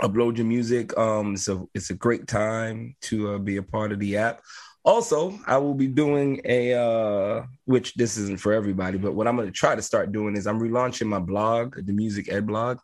[0.00, 0.96] upload your music.
[0.96, 4.40] Um, so it's a great time to uh, be a part of the app.
[4.86, 9.36] Also, I will be doing a uh, which this isn't for everybody, but what I'm
[9.36, 12.78] going to try to start doing is I'm relaunching my blog, the Music Ed blog.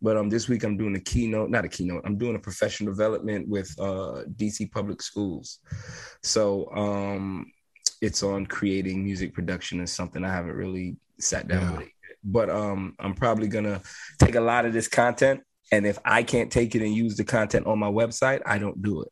[0.00, 2.02] But um, this week I'm doing a keynote, not a keynote.
[2.04, 5.58] I'm doing a professional development with uh, DC Public Schools.
[6.22, 7.50] So um,
[8.00, 11.72] it's on creating music production is something I haven't really sat down yeah.
[11.72, 11.92] with it.
[12.22, 13.80] But um, I'm probably gonna
[14.20, 15.40] take a lot of this content,
[15.72, 18.80] and if I can't take it and use the content on my website, I don't
[18.82, 19.08] do it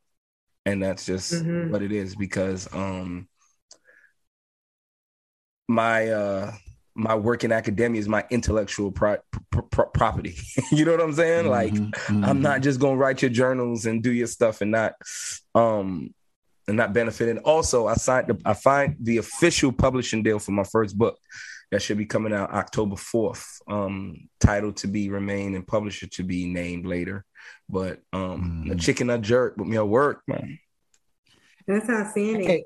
[0.73, 1.71] and that's just mm-hmm.
[1.71, 3.27] what it is because um
[5.67, 6.53] my uh
[6.95, 9.19] my work in academia is my intellectual pro-
[9.53, 10.35] pro- property.
[10.73, 11.45] you know what I'm saying?
[11.45, 12.25] Mm-hmm, like mm-hmm.
[12.25, 14.95] I'm not just going to write your journals and do your stuff and not
[15.55, 16.13] um
[16.67, 17.29] and not benefit.
[17.29, 21.19] And also I signed the, I find the official publishing deal for my first book
[21.71, 23.47] that should be coming out October 4th.
[23.69, 27.25] Um title to be remain and publisher to be named later.
[27.69, 28.73] But um, mm.
[28.73, 30.59] a chicken I jerk with me at work, man.
[31.67, 32.65] That's how I can't,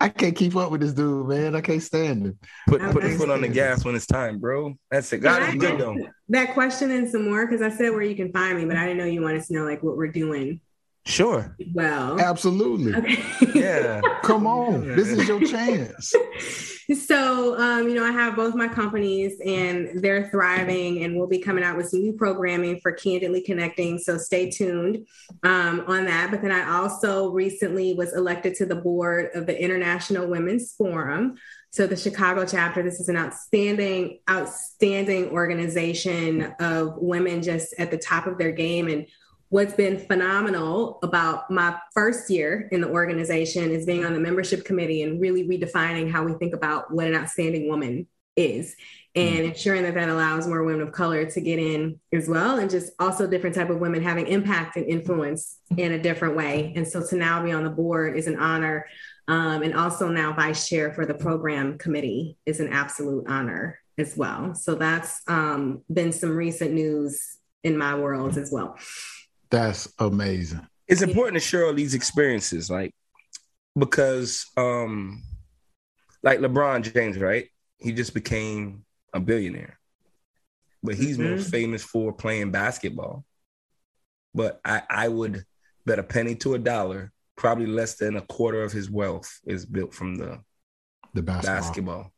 [0.00, 1.56] I can't keep up with this dude, man.
[1.56, 2.38] I can't stand him.
[2.68, 4.74] Put put the foot on the gas when it's time, bro.
[4.90, 5.18] That's it.
[5.18, 5.96] God is good though.
[6.28, 8.86] That question and some more because I said where you can find me, but I
[8.86, 10.60] didn't know you wanted to know like what we're doing
[11.06, 11.56] Sure.
[11.74, 12.94] Well, absolutely.
[12.94, 13.22] Okay.
[13.54, 14.00] yeah.
[14.22, 14.86] Come on.
[14.96, 16.14] This is your chance.
[16.94, 21.38] So, um, you know, I have both my companies and they're thriving, and we'll be
[21.38, 23.98] coming out with some new programming for Candidly Connecting.
[23.98, 25.06] So, stay tuned
[25.44, 26.30] um, on that.
[26.30, 31.36] But then I also recently was elected to the board of the International Women's Forum.
[31.70, 37.98] So, the Chicago chapter, this is an outstanding, outstanding organization of women just at the
[37.98, 39.06] top of their game and
[39.50, 44.64] what's been phenomenal about my first year in the organization is being on the membership
[44.64, 48.76] committee and really redefining how we think about what an outstanding woman is
[49.16, 49.48] and mm.
[49.48, 52.92] ensuring that that allows more women of color to get in as well and just
[53.00, 56.72] also different type of women having impact and influence in a different way.
[56.76, 58.86] And so to now be on the board is an honor
[59.26, 64.16] um, and also now vice chair for the program committee is an absolute honor as
[64.16, 64.54] well.
[64.54, 68.78] So that's um, been some recent news in my world as well
[69.50, 70.66] that's amazing.
[70.88, 72.94] It's important to share all these experiences, like
[73.78, 75.22] because um
[76.22, 77.48] like LeBron James, right?
[77.78, 79.78] He just became a billionaire.
[80.82, 81.30] But he's mm-hmm.
[81.36, 83.24] most famous for playing basketball.
[84.34, 85.44] But I, I would
[85.84, 89.66] bet a penny to a dollar, probably less than a quarter of his wealth is
[89.66, 90.40] built from the
[91.14, 91.54] the basketball.
[91.56, 92.12] basketball.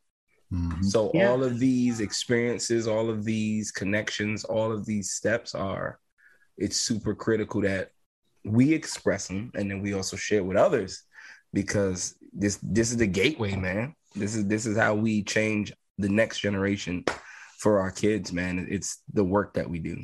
[0.53, 0.83] Mm-hmm.
[0.83, 1.29] So yeah.
[1.29, 5.99] all of these experiences, all of these connections, all of these steps are
[6.57, 7.91] it's super critical that
[8.45, 11.03] we express them and then we also share with others
[11.53, 13.95] because this this is the gateway, man.
[14.15, 17.05] This is this is how we change the next generation
[17.59, 18.67] for our kids, man.
[18.69, 19.97] It's the work that we do.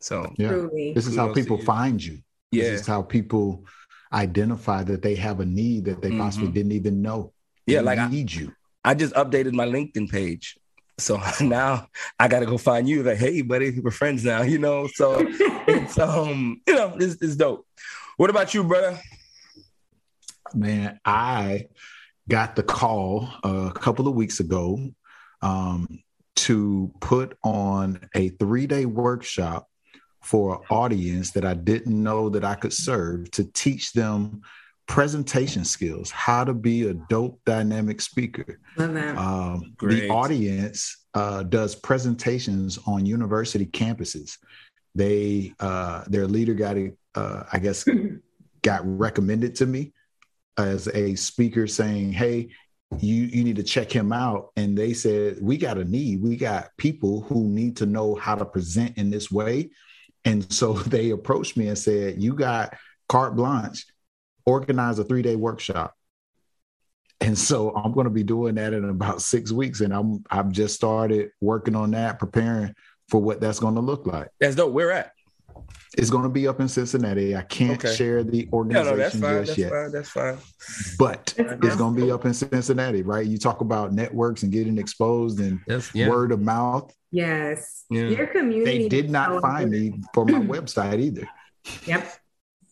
[0.00, 2.18] So yeah, this is how people find you.
[2.50, 2.64] Yeah.
[2.64, 3.64] This is how people
[4.12, 6.20] identify that they have a need that they mm-hmm.
[6.20, 7.32] possibly didn't even know.
[7.66, 8.52] They yeah, like need I, you.
[8.84, 10.58] I just updated my LinkedIn page.
[10.98, 11.88] So now
[12.18, 13.02] I gotta go find you.
[13.02, 14.88] Like, hey, buddy, we're friends now, you know.
[14.94, 15.16] So
[15.66, 17.66] it's um, you know, this is dope.
[18.16, 18.98] What about you, brother?
[20.54, 21.66] Man, I
[22.28, 24.90] got the call a couple of weeks ago
[25.40, 26.02] um,
[26.36, 29.68] to put on a three day workshop
[30.20, 34.42] for an audience that I didn't know that I could serve to teach them
[34.92, 38.60] presentation skills, how to be a dope dynamic speaker.
[38.76, 39.16] Love that.
[39.16, 44.36] Um, the audience uh, does presentations on university campuses.
[44.94, 46.76] They uh, their leader got
[47.14, 47.88] uh, I guess
[48.62, 49.94] got recommended to me
[50.58, 52.50] as a speaker saying, "Hey,
[53.00, 56.22] you you need to check him out." And they said, "We got a need.
[56.22, 59.70] We got people who need to know how to present in this way."
[60.26, 62.76] And so they approached me and said, "You got
[63.08, 63.86] carte blanche.
[64.46, 65.94] Organize a three day workshop."
[67.20, 70.50] And so I'm going to be doing that in about six weeks, and I'm I've
[70.50, 72.74] just started working on that, preparing
[73.08, 74.28] for what that's going to look like.
[74.40, 74.72] That's dope.
[74.72, 75.12] Where at?
[75.98, 77.36] It's going to be up in Cincinnati.
[77.36, 77.94] I can't Okay.
[77.94, 79.30] share the No, no, that's organization fine.
[79.44, 79.92] just That's yet, fine.
[79.92, 80.38] That's fine.
[80.98, 83.26] but That's it's going to be up in Cincinnati, right?
[83.26, 86.94] You talk about networks and getting exposed and That's word of mouth.
[87.10, 87.84] Yes.
[87.90, 88.04] Yeah.
[88.08, 88.64] Your community.
[88.64, 91.28] They did not find me for my website either.
[91.86, 92.10] Yep.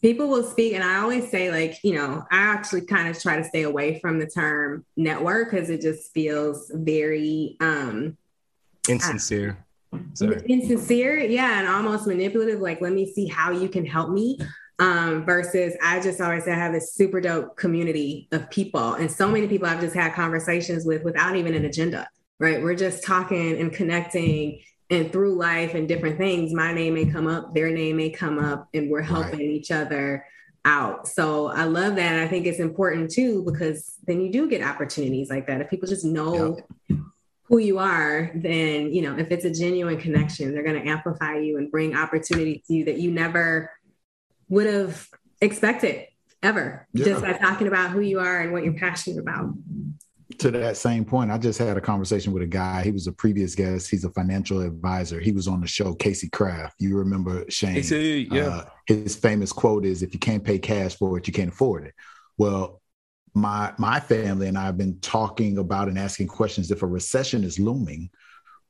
[0.03, 3.37] People will speak, and I always say, like, you know, I actually kind of try
[3.37, 8.17] to stay away from the term network because it just feels very um
[8.89, 9.59] Insincere.
[10.15, 10.41] Sorry.
[10.49, 12.61] insincere, yeah, and almost manipulative.
[12.61, 14.39] Like, let me see how you can help me.
[14.79, 19.11] Um, versus I just always say I have this super dope community of people, and
[19.11, 22.09] so many people I've just had conversations with without even an agenda.
[22.39, 24.61] Right, we're just talking and connecting,
[24.91, 28.39] and through life and different things, my name may come up, their name may come
[28.39, 29.51] up, and we're helping Right.
[29.51, 30.27] each other
[30.65, 31.07] out.
[31.09, 32.13] So I love that.
[32.13, 35.61] And I think it's important too because then you do get opportunities like that.
[35.61, 36.59] If people just know
[37.45, 41.39] who you are, then you know if it's a genuine connection, they're going to amplify
[41.39, 43.71] you and bring opportunities to you that you never
[44.49, 45.09] would have
[45.41, 46.07] expected
[46.43, 47.05] ever, Yeah.
[47.07, 49.55] just by talking about who you are and what you're passionate about.
[50.41, 52.83] To that same point, I just had a conversation with a guy.
[52.83, 53.91] He was a previous guest.
[53.91, 55.21] He's a financial advisor.
[55.21, 56.77] He was on the show, Casey Kraft.
[56.79, 57.83] You remember Shane?
[57.83, 58.47] See, yeah.
[58.47, 61.85] Uh, his famous quote is, "If you can't pay cash for it, you can't afford
[61.85, 61.95] it."
[62.39, 62.81] Well,
[63.35, 66.71] my my family and I have been talking about and asking questions.
[66.71, 68.11] If a recession is looming,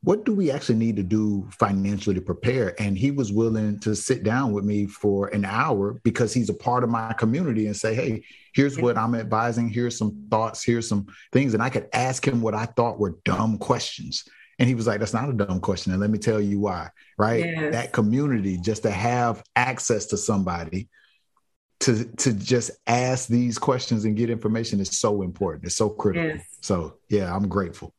[0.03, 2.79] what do we actually need to do financially to prepare?
[2.81, 6.55] And he was willing to sit down with me for an hour because he's a
[6.55, 8.23] part of my community and say, "Hey,
[8.53, 9.69] here's what I'm advising.
[9.69, 10.63] Here's some thoughts.
[10.63, 14.23] Here's some things." And I could ask him what I thought were dumb questions.
[14.61, 15.91] And he was like, That's not a dumb question.
[15.91, 17.43] And let me tell you why, right?
[17.43, 17.73] Yes.
[17.73, 20.87] That community, just to have access to somebody
[21.81, 25.65] to to just ask these questions and get information is so important.
[25.65, 26.37] It's so critical.
[26.37, 26.45] Yes.
[26.61, 27.93] So yeah, I'm grateful.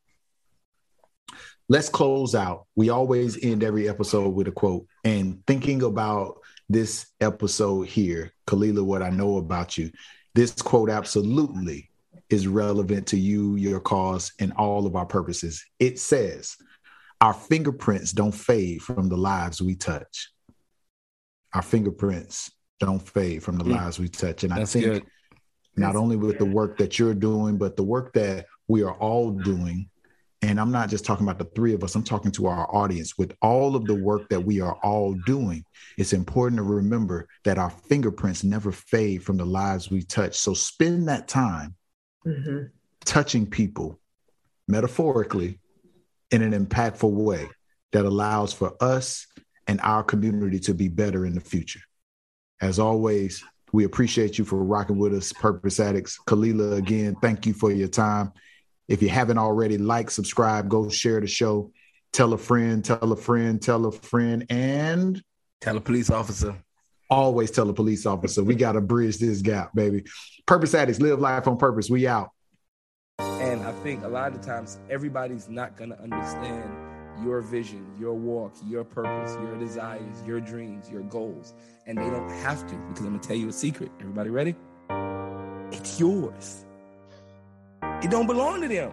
[1.69, 2.67] Let's close out.
[2.75, 4.87] We always end every episode with a quote.
[5.05, 6.39] And thinking about
[6.69, 9.91] this episode here, Kalila, what I know about you,
[10.35, 11.91] this quote absolutely
[12.31, 15.65] is relevant to you, your cause, and all of our purposes.
[15.79, 16.57] It says,
[17.21, 20.31] Our fingerprints don't fade from the lives we touch.
[21.55, 22.51] Our fingerprints
[22.81, 23.71] don't fade from the Mm.
[23.77, 24.43] lives we touch.
[24.43, 25.07] And I think good.
[25.77, 29.31] not only with the work that you're doing, but the work that we are all
[29.31, 29.89] doing.
[30.43, 33.17] And I'm not just talking about the three of us, I'm talking to our audience.
[33.17, 35.65] With all of the work that we are all doing,
[35.97, 40.37] it's important to remember that our fingerprints never fade from the lives we touch.
[40.37, 41.77] So spend that time
[42.27, 42.71] Mhm.
[43.05, 44.01] touching people
[44.67, 45.61] metaphorically
[46.33, 47.49] in an impactful way
[47.93, 49.27] that allows for us
[49.69, 51.81] and our community to be better in the future.
[52.61, 56.19] As always, we appreciate you for rocking with us, Purpose Addicts.
[56.27, 58.33] Kalila, again, thank you for your time.
[58.93, 61.73] If you haven't already, like, subscribe, go share the show,
[62.13, 65.23] tell a friend, tell a friend, tell a friend, and
[65.63, 66.55] Tell a police officer.
[67.09, 68.45] always tell a police officer.
[68.45, 70.05] We got to bridge this gap, baby.
[70.45, 71.89] Purpose Addicts, live life on purpose.
[71.89, 72.33] We out.
[73.19, 76.71] And I think a lot of times everybody's not going to understand
[77.25, 81.55] your vision, your walk, your purpose, your desires, your dreams, your goals.
[81.87, 83.91] And they don't have to because I'm going to tell you a secret.
[84.01, 84.55] Everybody ready?
[85.71, 86.67] It's yours.
[88.03, 88.93] It don't belong to them.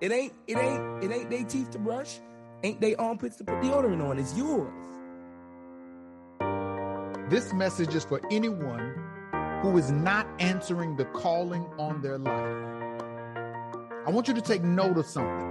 [0.00, 2.18] It ain't, it ain't, it ain't they teeth to brush.
[2.64, 4.18] Ain't they armpits to put deodorant on.
[4.18, 4.72] It's yours.
[7.30, 8.94] This message is for anyone
[9.62, 12.72] who is not answering the calling on their life.
[14.04, 15.50] I want you to take note of something.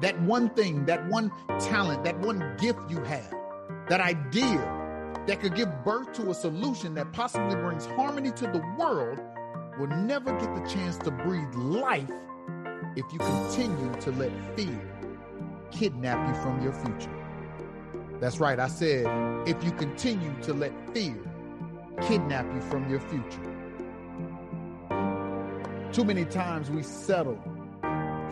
[0.00, 3.34] That one thing, that one talent, that one gift you have,
[3.88, 4.58] that idea
[5.26, 9.18] that could give birth to a solution that possibly brings harmony to the world
[9.80, 12.10] will never get the chance to breathe life
[12.96, 14.78] if you continue to let fear
[15.70, 17.16] kidnap you from your future.
[18.20, 19.06] That's right, I said,
[19.48, 21.16] if you continue to let fear
[22.02, 23.40] kidnap you from your future.
[25.92, 27.38] Too many times we settle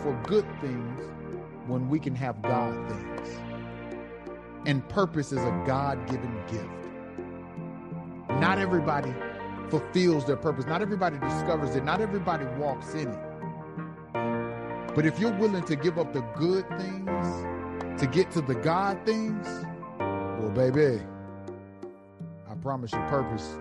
[0.03, 1.01] for good things
[1.67, 3.31] when we can have God things.
[4.67, 6.69] And purpose is a God given gift.
[8.39, 9.15] Not everybody
[9.71, 10.67] fulfills their purpose.
[10.67, 11.85] Not everybody discovers it.
[11.85, 13.19] Not everybody walks in it.
[14.95, 18.99] But if you're willing to give up the good things to get to the God
[19.05, 19.47] things,
[19.99, 21.03] well, baby,
[22.51, 23.59] I promise you, purpose,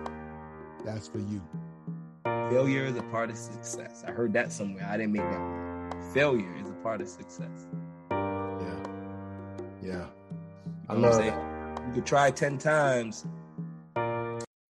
[0.84, 1.42] that's for you.
[2.24, 4.04] Failure is a part of success.
[4.06, 4.88] I heard that somewhere.
[4.90, 6.12] I didn't make that.
[6.14, 7.68] Failure is a part of success.
[8.10, 8.82] Yeah.
[9.82, 10.06] Yeah.
[10.88, 11.86] I love that.
[11.86, 13.26] You could try 10 times